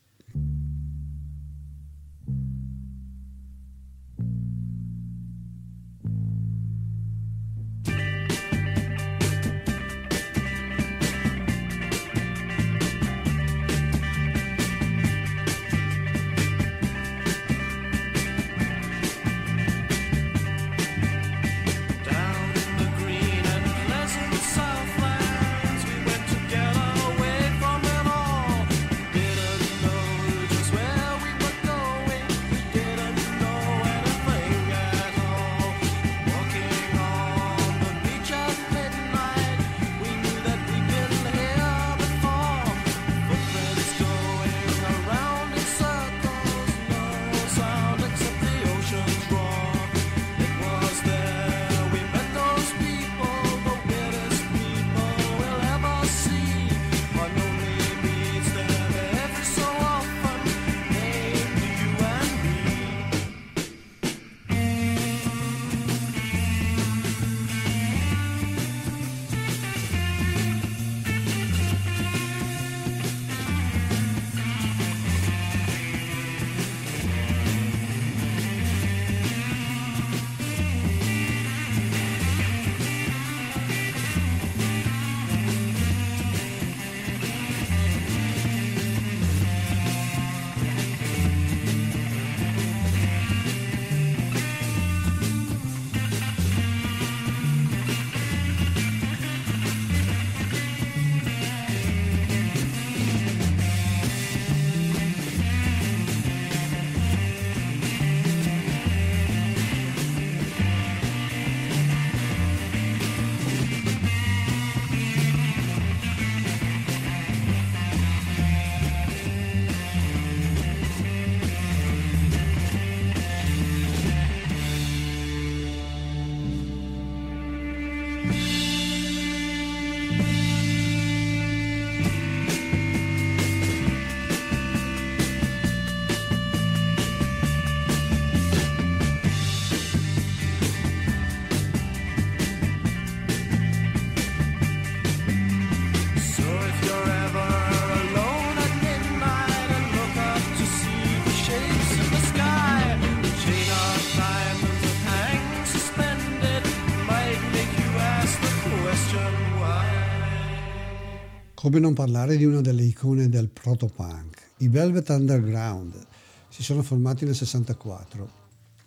Come 161.70 161.82
non 161.82 161.94
parlare 161.94 162.36
di 162.36 162.46
una 162.46 162.62
delle 162.62 162.82
icone 162.82 163.30
del 163.30 163.48
protopunk. 163.48 164.54
I 164.58 164.70
Velvet 164.70 165.08
Underground 165.10 166.04
si 166.48 166.64
sono 166.64 166.82
formati 166.82 167.26
nel 167.26 167.36
64 167.36 168.30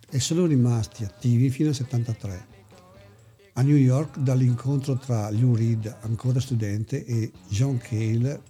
e 0.09 0.19
sono 0.19 0.45
rimasti 0.45 1.05
attivi 1.05 1.49
fino 1.49 1.69
al 1.69 1.75
73. 1.75 2.45
A 3.53 3.61
New 3.61 3.77
York 3.77 4.17
dall'incontro 4.17 4.97
tra 4.97 5.31
Lou 5.31 5.55
Reed, 5.55 5.95
ancora 6.01 6.41
studente, 6.41 7.05
e 7.05 7.31
John 7.47 7.77
Cale, 7.77 8.41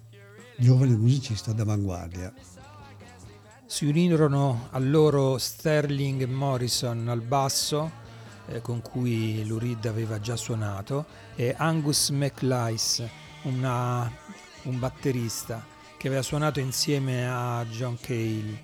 giovane 0.58 0.96
musicista 0.96 1.54
d'avanguardia. 1.54 2.34
Si 3.68 3.86
unirono 3.86 4.70
a 4.72 4.80
loro 4.80 5.38
Sterling 5.38 6.26
Morrison 6.26 7.08
al 7.08 7.22
basso, 7.22 7.92
eh, 8.48 8.62
con 8.62 8.82
cui 8.82 9.46
Lou 9.46 9.60
Reed 9.60 9.86
aveva 9.86 10.20
già 10.20 10.36
suonato, 10.36 11.06
e 11.36 11.54
Angus 11.56 12.10
MacLeish, 12.10 13.04
una- 13.44 14.22
un 14.64 14.80
batterista 14.80 15.66
che 15.98 16.08
aveva 16.08 16.22
suonato 16.22 16.60
insieme 16.60 17.28
a 17.30 17.66
John 17.70 17.98
Cale 18.00 18.62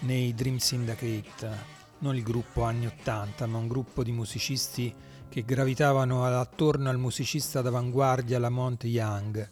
nei 0.00 0.34
Dream 0.34 0.56
Syndicate, 0.56 1.78
non 1.98 2.16
il 2.16 2.22
gruppo 2.22 2.62
anni 2.62 2.86
80, 2.86 3.46
ma 3.46 3.58
un 3.58 3.68
gruppo 3.68 4.02
di 4.02 4.12
musicisti 4.12 4.92
che 5.28 5.44
gravitavano 5.44 6.24
attorno 6.24 6.90
al 6.90 6.98
musicista 6.98 7.62
d'avanguardia 7.62 8.38
Lamont 8.38 8.82
Young. 8.84 9.48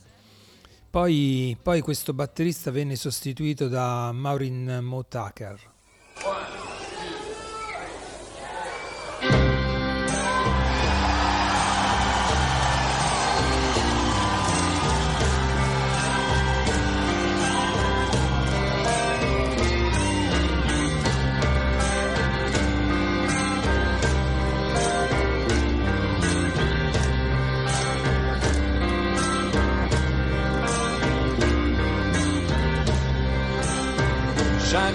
Poi, 0.90 1.56
poi 1.62 1.80
questo 1.80 2.12
batterista 2.12 2.70
venne 2.70 2.96
sostituito 2.96 3.68
da 3.68 4.10
Maureen 4.12 4.80
Motaker. 4.82 5.76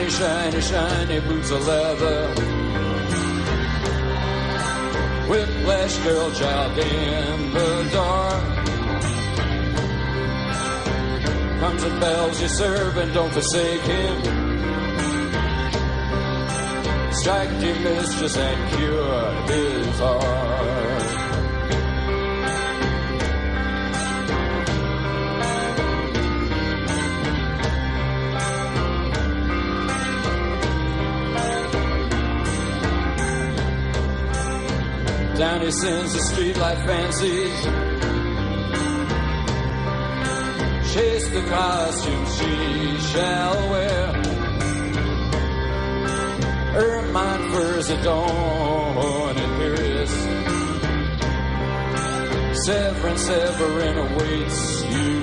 Shiny, 0.03 0.11
shiny, 0.11 0.61
shiny 0.61 1.19
boots 1.21 1.49
of 1.49 1.65
leather. 1.65 2.27
Whiplash 5.29 5.97
girl 5.99 6.31
child 6.33 6.77
in 6.77 7.53
the 7.53 7.89
dark. 7.93 8.43
Comes 11.61 11.83
and 11.83 11.99
bells 12.01 12.41
you 12.41 12.47
serve 12.49 12.97
and 12.97 13.13
don't 13.13 13.31
forsake 13.31 13.81
him. 13.81 14.21
Strike 17.13 17.61
your 17.61 17.79
mistress 17.79 18.35
and 18.35 18.75
cure 18.75 19.31
his 19.47 19.99
heart. 19.99 21.32
Down 35.37 35.61
he 35.61 35.71
sends 35.71 36.13
the 36.13 36.19
streetlight 36.19 36.85
fancies. 36.85 37.59
Chase 40.93 41.27
the 41.29 41.41
costume 41.49 42.25
she 42.37 42.97
shall 43.11 43.69
wear. 43.71 44.13
Ermine 46.75 47.51
furs 47.51 47.89
adorn 47.89 49.37
imperious. 49.37 50.13
Severin, 52.65 53.17
Severin 53.17 53.97
awaits 53.97 54.83
you 54.85 55.22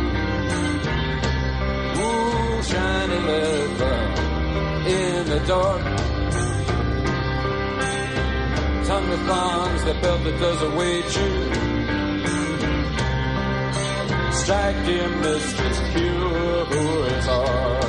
the 5.47 5.51
of 5.51 5.81
Tongue 8.87 9.09
that 9.09 9.27
bonds, 9.27 9.83
the 9.85 9.93
belt 9.95 10.23
that 10.23 10.39
doesn't 10.39 10.75
you. 11.15 11.31
Strike 14.33 14.87
in 14.87 15.21
the 15.21 15.39
streets, 15.39 15.79
pure 15.93 16.65
who 16.65 17.03
it's. 17.03 17.80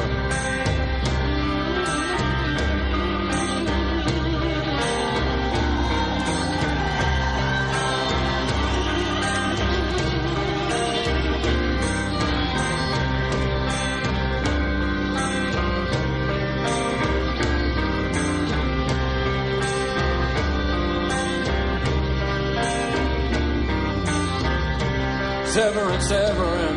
Severin, 25.53 26.01
Severin, 26.01 26.77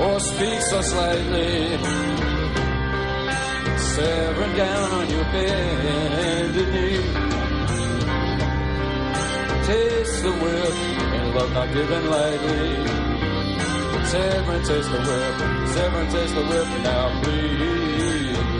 or 0.00 0.18
speak 0.18 0.60
so 0.62 0.80
slightly. 0.80 1.78
Severin 3.78 4.56
down 4.56 4.90
on 4.90 5.08
your 5.08 5.24
bended 5.30 6.68
knee. 6.74 7.02
Taste 9.64 10.22
the 10.24 10.32
whip 10.32 10.74
and 11.14 11.34
love 11.36 11.52
not 11.52 11.72
given 11.72 12.10
lightly. 12.10 12.86
Severin, 14.06 14.64
taste 14.64 14.90
the 14.90 14.98
whip. 14.98 15.68
Severin, 15.68 16.10
taste 16.10 16.34
the 16.34 16.42
whip. 16.42 16.66
Now 16.82 17.22
please. 17.22 18.55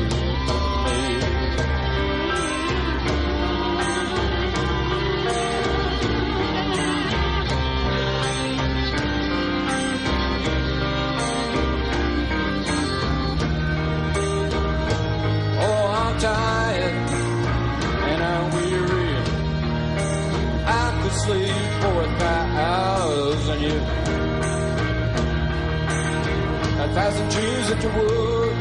That 27.69 27.83
you 27.83 27.89
would 27.91 28.57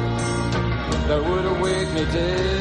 that 1.07 1.23
would 1.23 1.45
awake 1.45 1.93
me 1.93 2.05
different 2.05 2.54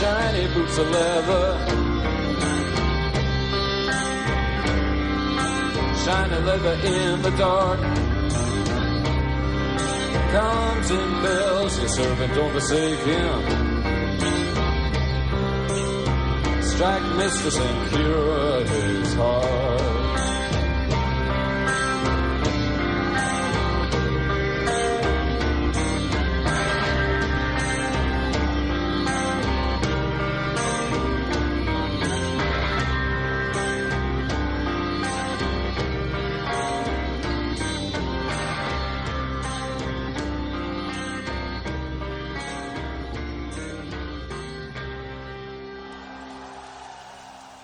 shiny, 0.00 0.46
boots 0.54 0.78
of 0.78 0.88
leather. 0.90 1.46
Shiny 6.04 6.38
leather 6.48 6.76
in 6.84 7.22
the 7.22 7.30
dark. 7.36 7.80
Comes 10.36 10.90
and 10.90 11.22
bells, 11.22 11.78
your 11.78 11.88
servant 11.88 12.34
don't 12.34 12.52
forsake 12.52 13.00
him. 13.00 13.38
Strike 16.62 17.06
mistress 17.16 17.58
and 17.58 17.90
cure 17.90 18.64
his 18.66 19.14
heart. 19.14 19.97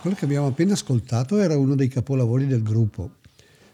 Quello 0.05 0.19
che 0.19 0.27
abbiamo 0.27 0.49
appena 0.49 0.75
ascoltato 0.75 1.39
era 1.39 1.57
uno 1.57 1.75
dei 1.75 1.89
capolavori 1.89 2.47
del 2.47 2.63
gruppo. 2.63 3.13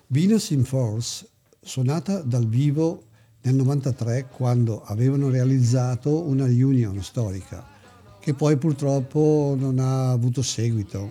Venus 0.06 0.50
in 0.50 0.62
Force, 0.62 1.28
suonata 1.60 2.22
dal 2.22 2.46
vivo 2.46 3.02
nel 3.40 3.56
93 3.56 4.28
quando 4.28 4.80
avevano 4.84 5.28
realizzato 5.28 6.22
una 6.22 6.46
reunion 6.46 7.02
storica, 7.02 7.66
che 8.20 8.32
poi 8.34 8.56
purtroppo 8.58 9.56
non 9.58 9.80
ha 9.80 10.12
avuto 10.12 10.40
seguito. 10.40 11.10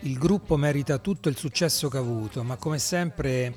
Il 0.00 0.16
gruppo 0.16 0.56
merita 0.56 0.96
tutto 0.96 1.28
il 1.28 1.36
successo 1.36 1.90
che 1.90 1.98
ha 1.98 2.00
avuto, 2.00 2.42
ma 2.42 2.56
come 2.56 2.78
sempre 2.78 3.54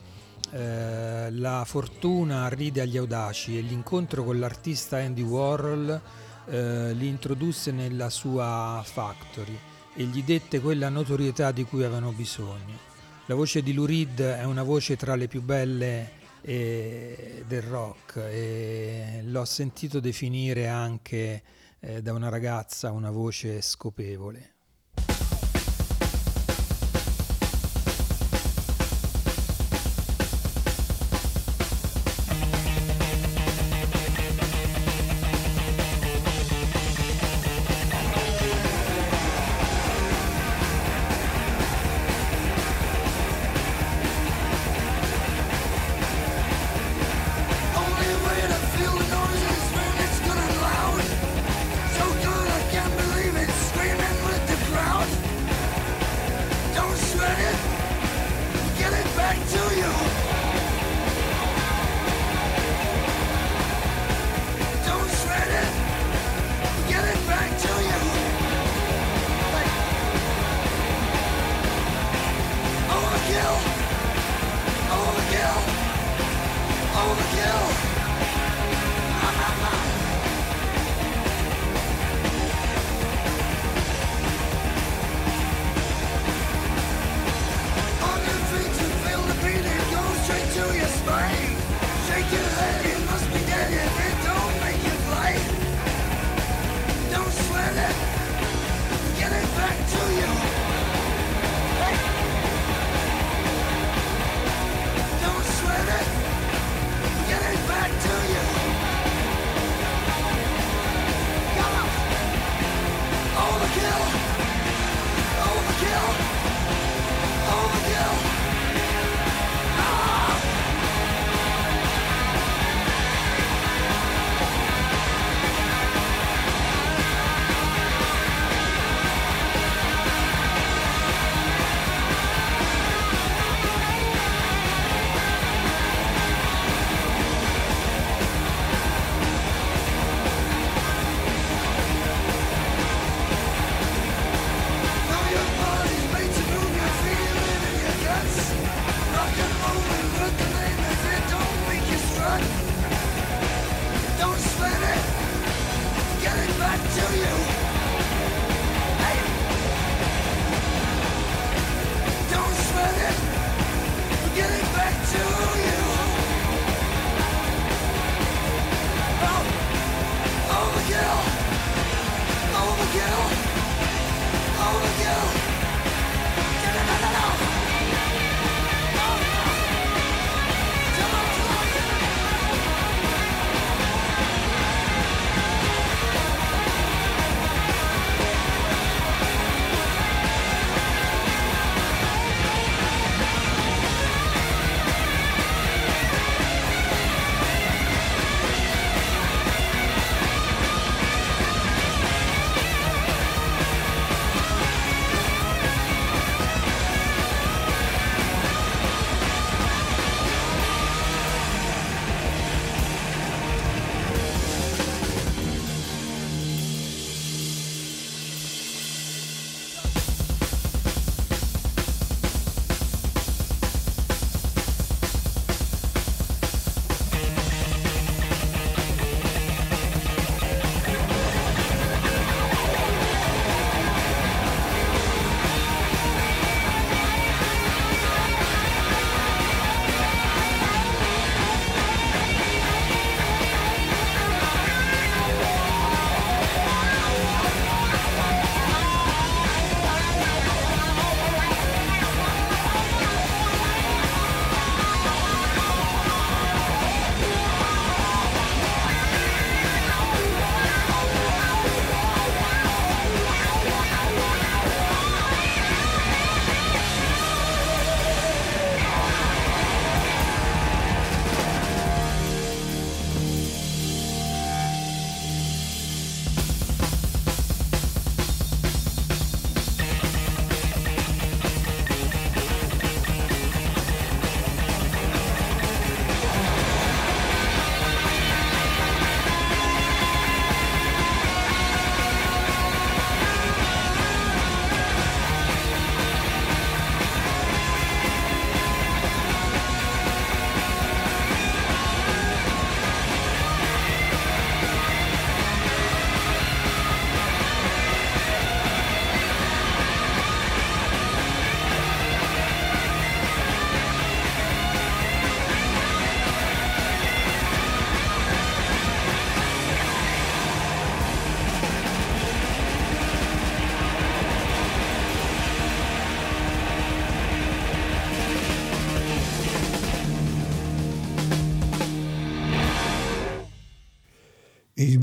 eh, 0.51 1.31
la 1.31 1.63
fortuna 1.65 2.49
ride 2.49 2.81
agli 2.81 2.97
audaci 2.97 3.57
e 3.57 3.61
l'incontro 3.61 4.25
con 4.25 4.37
l'artista 4.39 4.97
Andy 4.97 5.21
Warhol 5.21 6.01
eh, 6.47 6.91
li 6.91 7.07
introdusse 7.07 7.71
nella 7.71 8.09
sua 8.09 8.83
factory 8.83 9.57
e 9.97 10.03
gli 10.03 10.23
dette 10.23 10.59
quella 10.59 10.89
notorietà 10.89 11.51
di 11.51 11.63
cui 11.63 11.83
avevano 11.83 12.11
bisogno. 12.11 12.77
La 13.25 13.33
voce 13.33 13.63
di 13.63 13.73
Lou 13.73 13.85
Reed 13.85 14.21
è 14.21 14.43
una 14.43 14.61
voce 14.61 14.95
tra 14.95 15.15
le 15.15 15.27
più 15.27 15.41
belle 15.41 16.11
eh, 16.41 17.43
del 17.47 17.63
rock 17.63 18.17
e 18.17 19.21
l'ho 19.23 19.43
sentito 19.43 19.99
definire 19.99 20.67
anche 20.67 21.41
eh, 21.79 22.01
da 22.03 22.13
una 22.13 22.29
ragazza 22.29 22.91
una 22.91 23.09
voce 23.09 23.59
scopevole. 23.61 24.56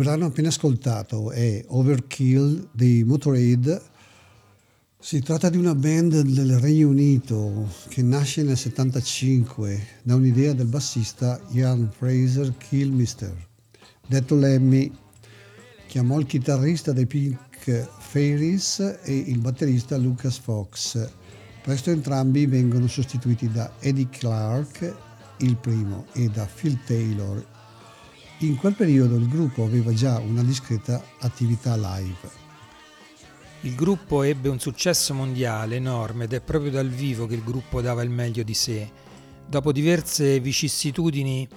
Brano 0.05 0.27
appena 0.27 0.49
ascoltato 0.49 1.31
è 1.31 1.65
Overkill 1.67 2.69
di 2.73 3.03
Motorhead. 3.05 3.81
Si 5.01 5.23
tratta 5.23 5.49
di 5.49 5.57
una 5.57 5.75
band 5.75 6.21
del 6.21 6.59
Regno 6.59 6.89
Unito 6.89 7.71
che 7.89 8.03
nasce 8.03 8.43
nel 8.43 8.59
75 8.59 9.87
da 10.03 10.15
un'idea 10.15 10.53
del 10.53 10.67
bassista 10.67 11.41
Ian 11.53 11.91
Fraser 11.91 12.55
Kilmister. 12.59 13.35
Detto 14.07 14.35
Lemmy, 14.35 14.93
chiamò 15.87 16.19
il 16.21 16.27
chitarrista 16.27 16.93
dei 16.93 17.07
Pink 17.07 17.89
Fairies 17.99 18.99
e 19.05 19.17
il 19.17 19.39
batterista 19.39 19.97
Lucas 19.97 20.37
Fox. 20.37 21.09
Presto 21.63 21.91
entrambi 21.91 22.45
vengono 22.45 22.89
sostituiti 22.89 23.51
da 23.51 23.73
Eddie 23.81 24.11
Clark, 24.11 24.95
il 25.39 25.57
primo, 25.57 26.05
e 26.13 26.29
da 26.29 26.47
Phil 26.47 26.79
Taylor, 26.85 27.54
in 28.39 28.57
quel 28.57 28.75
periodo 28.75 29.17
il 29.17 29.29
gruppo 29.29 29.65
aveva 29.65 29.93
già 29.93 30.19
una 30.19 30.43
discreta 30.43 31.03
attività 31.21 31.77
live. 31.77 32.43
Il 33.61 33.75
gruppo 33.75 34.23
ebbe 34.23 34.49
un 34.49 34.59
successo 34.59 35.15
mondiale 35.15 35.77
enorme 35.77 36.25
ed 36.25 36.35
è 36.35 36.41
proprio 36.41 36.71
dal 36.71 36.89
vivo 36.89 37.27
che 37.27 37.35
il 37.35 37.43
gruppo 37.43 37.81
dava 37.81 38.03
il 38.03 38.11
meglio 38.11 38.43
di 38.43 38.53
sé. 38.53 38.91
Dopo 39.47 39.73
diverse 39.73 40.41
vicissitudini 40.41 41.49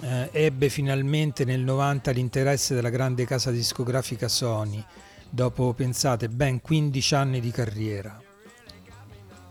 eh, 0.00 0.28
ebbe 0.30 0.68
finalmente 0.68 1.44
nel 1.44 1.60
90 1.60 2.10
l'interesse 2.12 2.74
della 2.74 2.90
grande 2.90 3.24
casa 3.24 3.50
discografica 3.50 4.28
Sony, 4.28 4.84
dopo 5.28 5.72
pensate 5.72 6.28
ben 6.28 6.60
15 6.60 7.14
anni 7.14 7.40
di 7.40 7.50
carriera. 7.50 8.20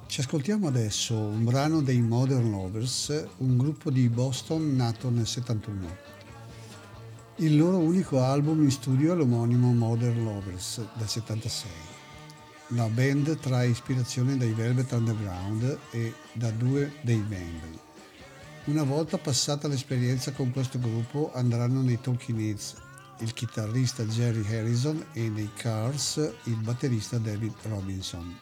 Ci 0.07 0.19
ascoltiamo 0.21 0.67
adesso 0.67 1.15
un 1.15 1.43
brano 1.43 1.81
dei 1.81 1.99
Modern 1.99 2.49
Lovers, 2.51 3.25
un 3.39 3.57
gruppo 3.57 3.89
di 3.89 4.07
Boston 4.07 4.75
nato 4.75 5.09
nel 5.09 5.27
71. 5.27 6.14
Il 7.39 7.57
loro 7.57 7.79
unico 7.79 8.21
album 8.21 8.63
in 8.63 8.71
studio 8.71 9.11
è 9.11 9.15
l'omonimo 9.17 9.73
Modern 9.73 10.23
Lovers 10.23 10.81
del 10.93 11.05
76. 11.05 11.69
La 12.69 12.87
band 12.87 13.37
trae 13.39 13.67
ispirazione 13.67 14.37
dai 14.37 14.53
Velvet 14.53 14.89
Underground 14.93 15.79
e 15.91 16.13
da 16.31 16.49
due 16.51 16.93
dei 17.01 17.17
membri. 17.17 17.77
Una 18.65 18.83
volta 18.83 19.17
passata 19.17 19.67
l'esperienza 19.67 20.31
con 20.31 20.53
questo 20.53 20.79
gruppo 20.79 21.33
andranno 21.33 21.81
nei 21.81 21.99
Talking 21.99 22.39
Heads 22.39 22.75
il 23.19 23.33
chitarrista 23.33 24.05
Jerry 24.05 24.45
Harrison 24.55 25.07
e 25.11 25.27
nei 25.27 25.49
Cars 25.55 26.15
il 26.45 26.55
batterista 26.55 27.17
David 27.17 27.53
Robinson. 27.63 28.33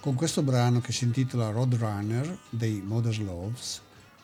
Con 0.00 0.16
questo 0.16 0.42
brano 0.42 0.82
che 0.82 0.92
si 0.92 1.04
intitola 1.04 1.48
Roadrunner 1.48 2.40
dei 2.50 2.82
Modern 2.84 3.24
Loves 3.24 3.80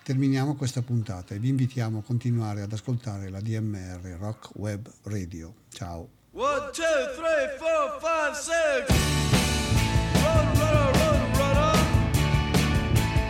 terminiamo 0.09 0.55
questa 0.55 0.81
puntata 0.81 1.35
e 1.35 1.39
vi 1.39 1.51
invitiamo 1.51 1.99
a 1.99 2.03
continuare 2.03 2.63
ad 2.63 2.73
ascoltare 2.73 3.29
la 3.29 3.43
DMR 3.43 4.17
Rock 4.19 4.53
Web 4.55 4.91
Radio. 5.03 5.53
Ciao! 5.69 6.09
One, 6.33 6.71
two, 6.73 6.83
three, 7.15 7.59
four, 7.59 8.01
five, 8.01 8.35
six. 8.35 8.89
Run, 10.23 10.47
runner, 10.57 10.93
run, 10.97 11.33
runner. 11.37 11.79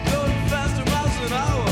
Going 0.05 0.47
faster 0.47 0.85
miles 0.85 1.16
an 1.26 1.33
hour. 1.33 1.68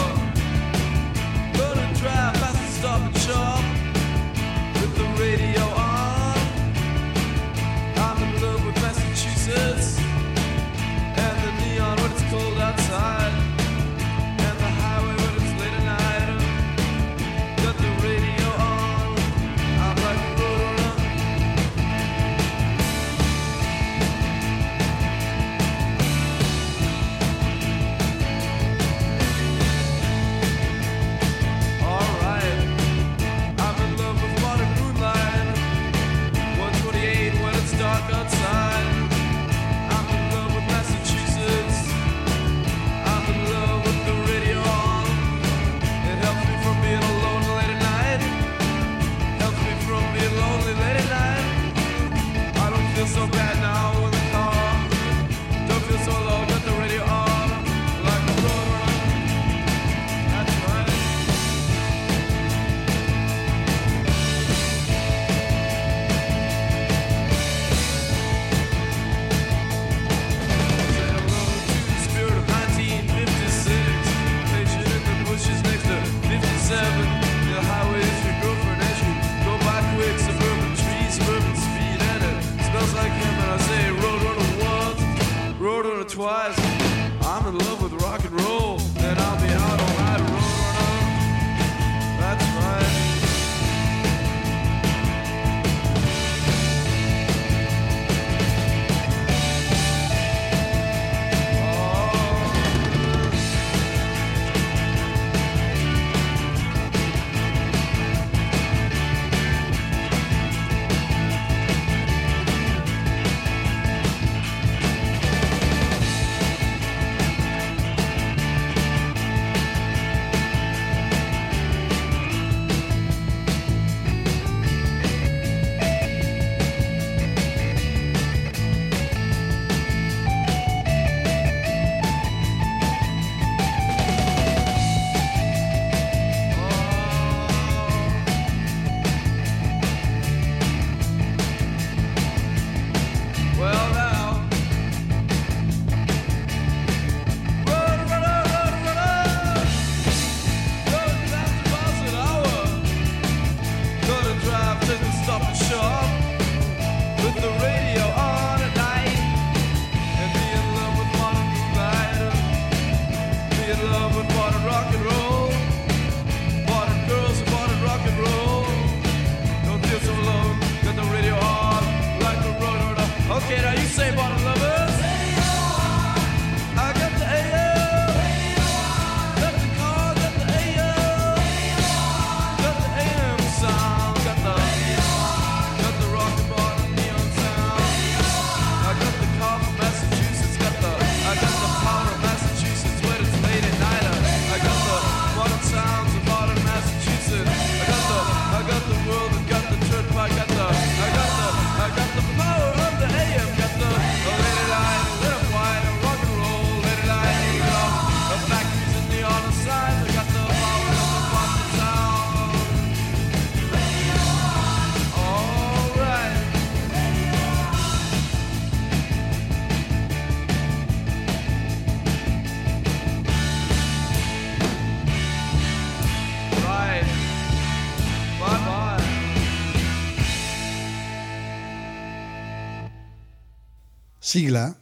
Sigla? 234.37 234.76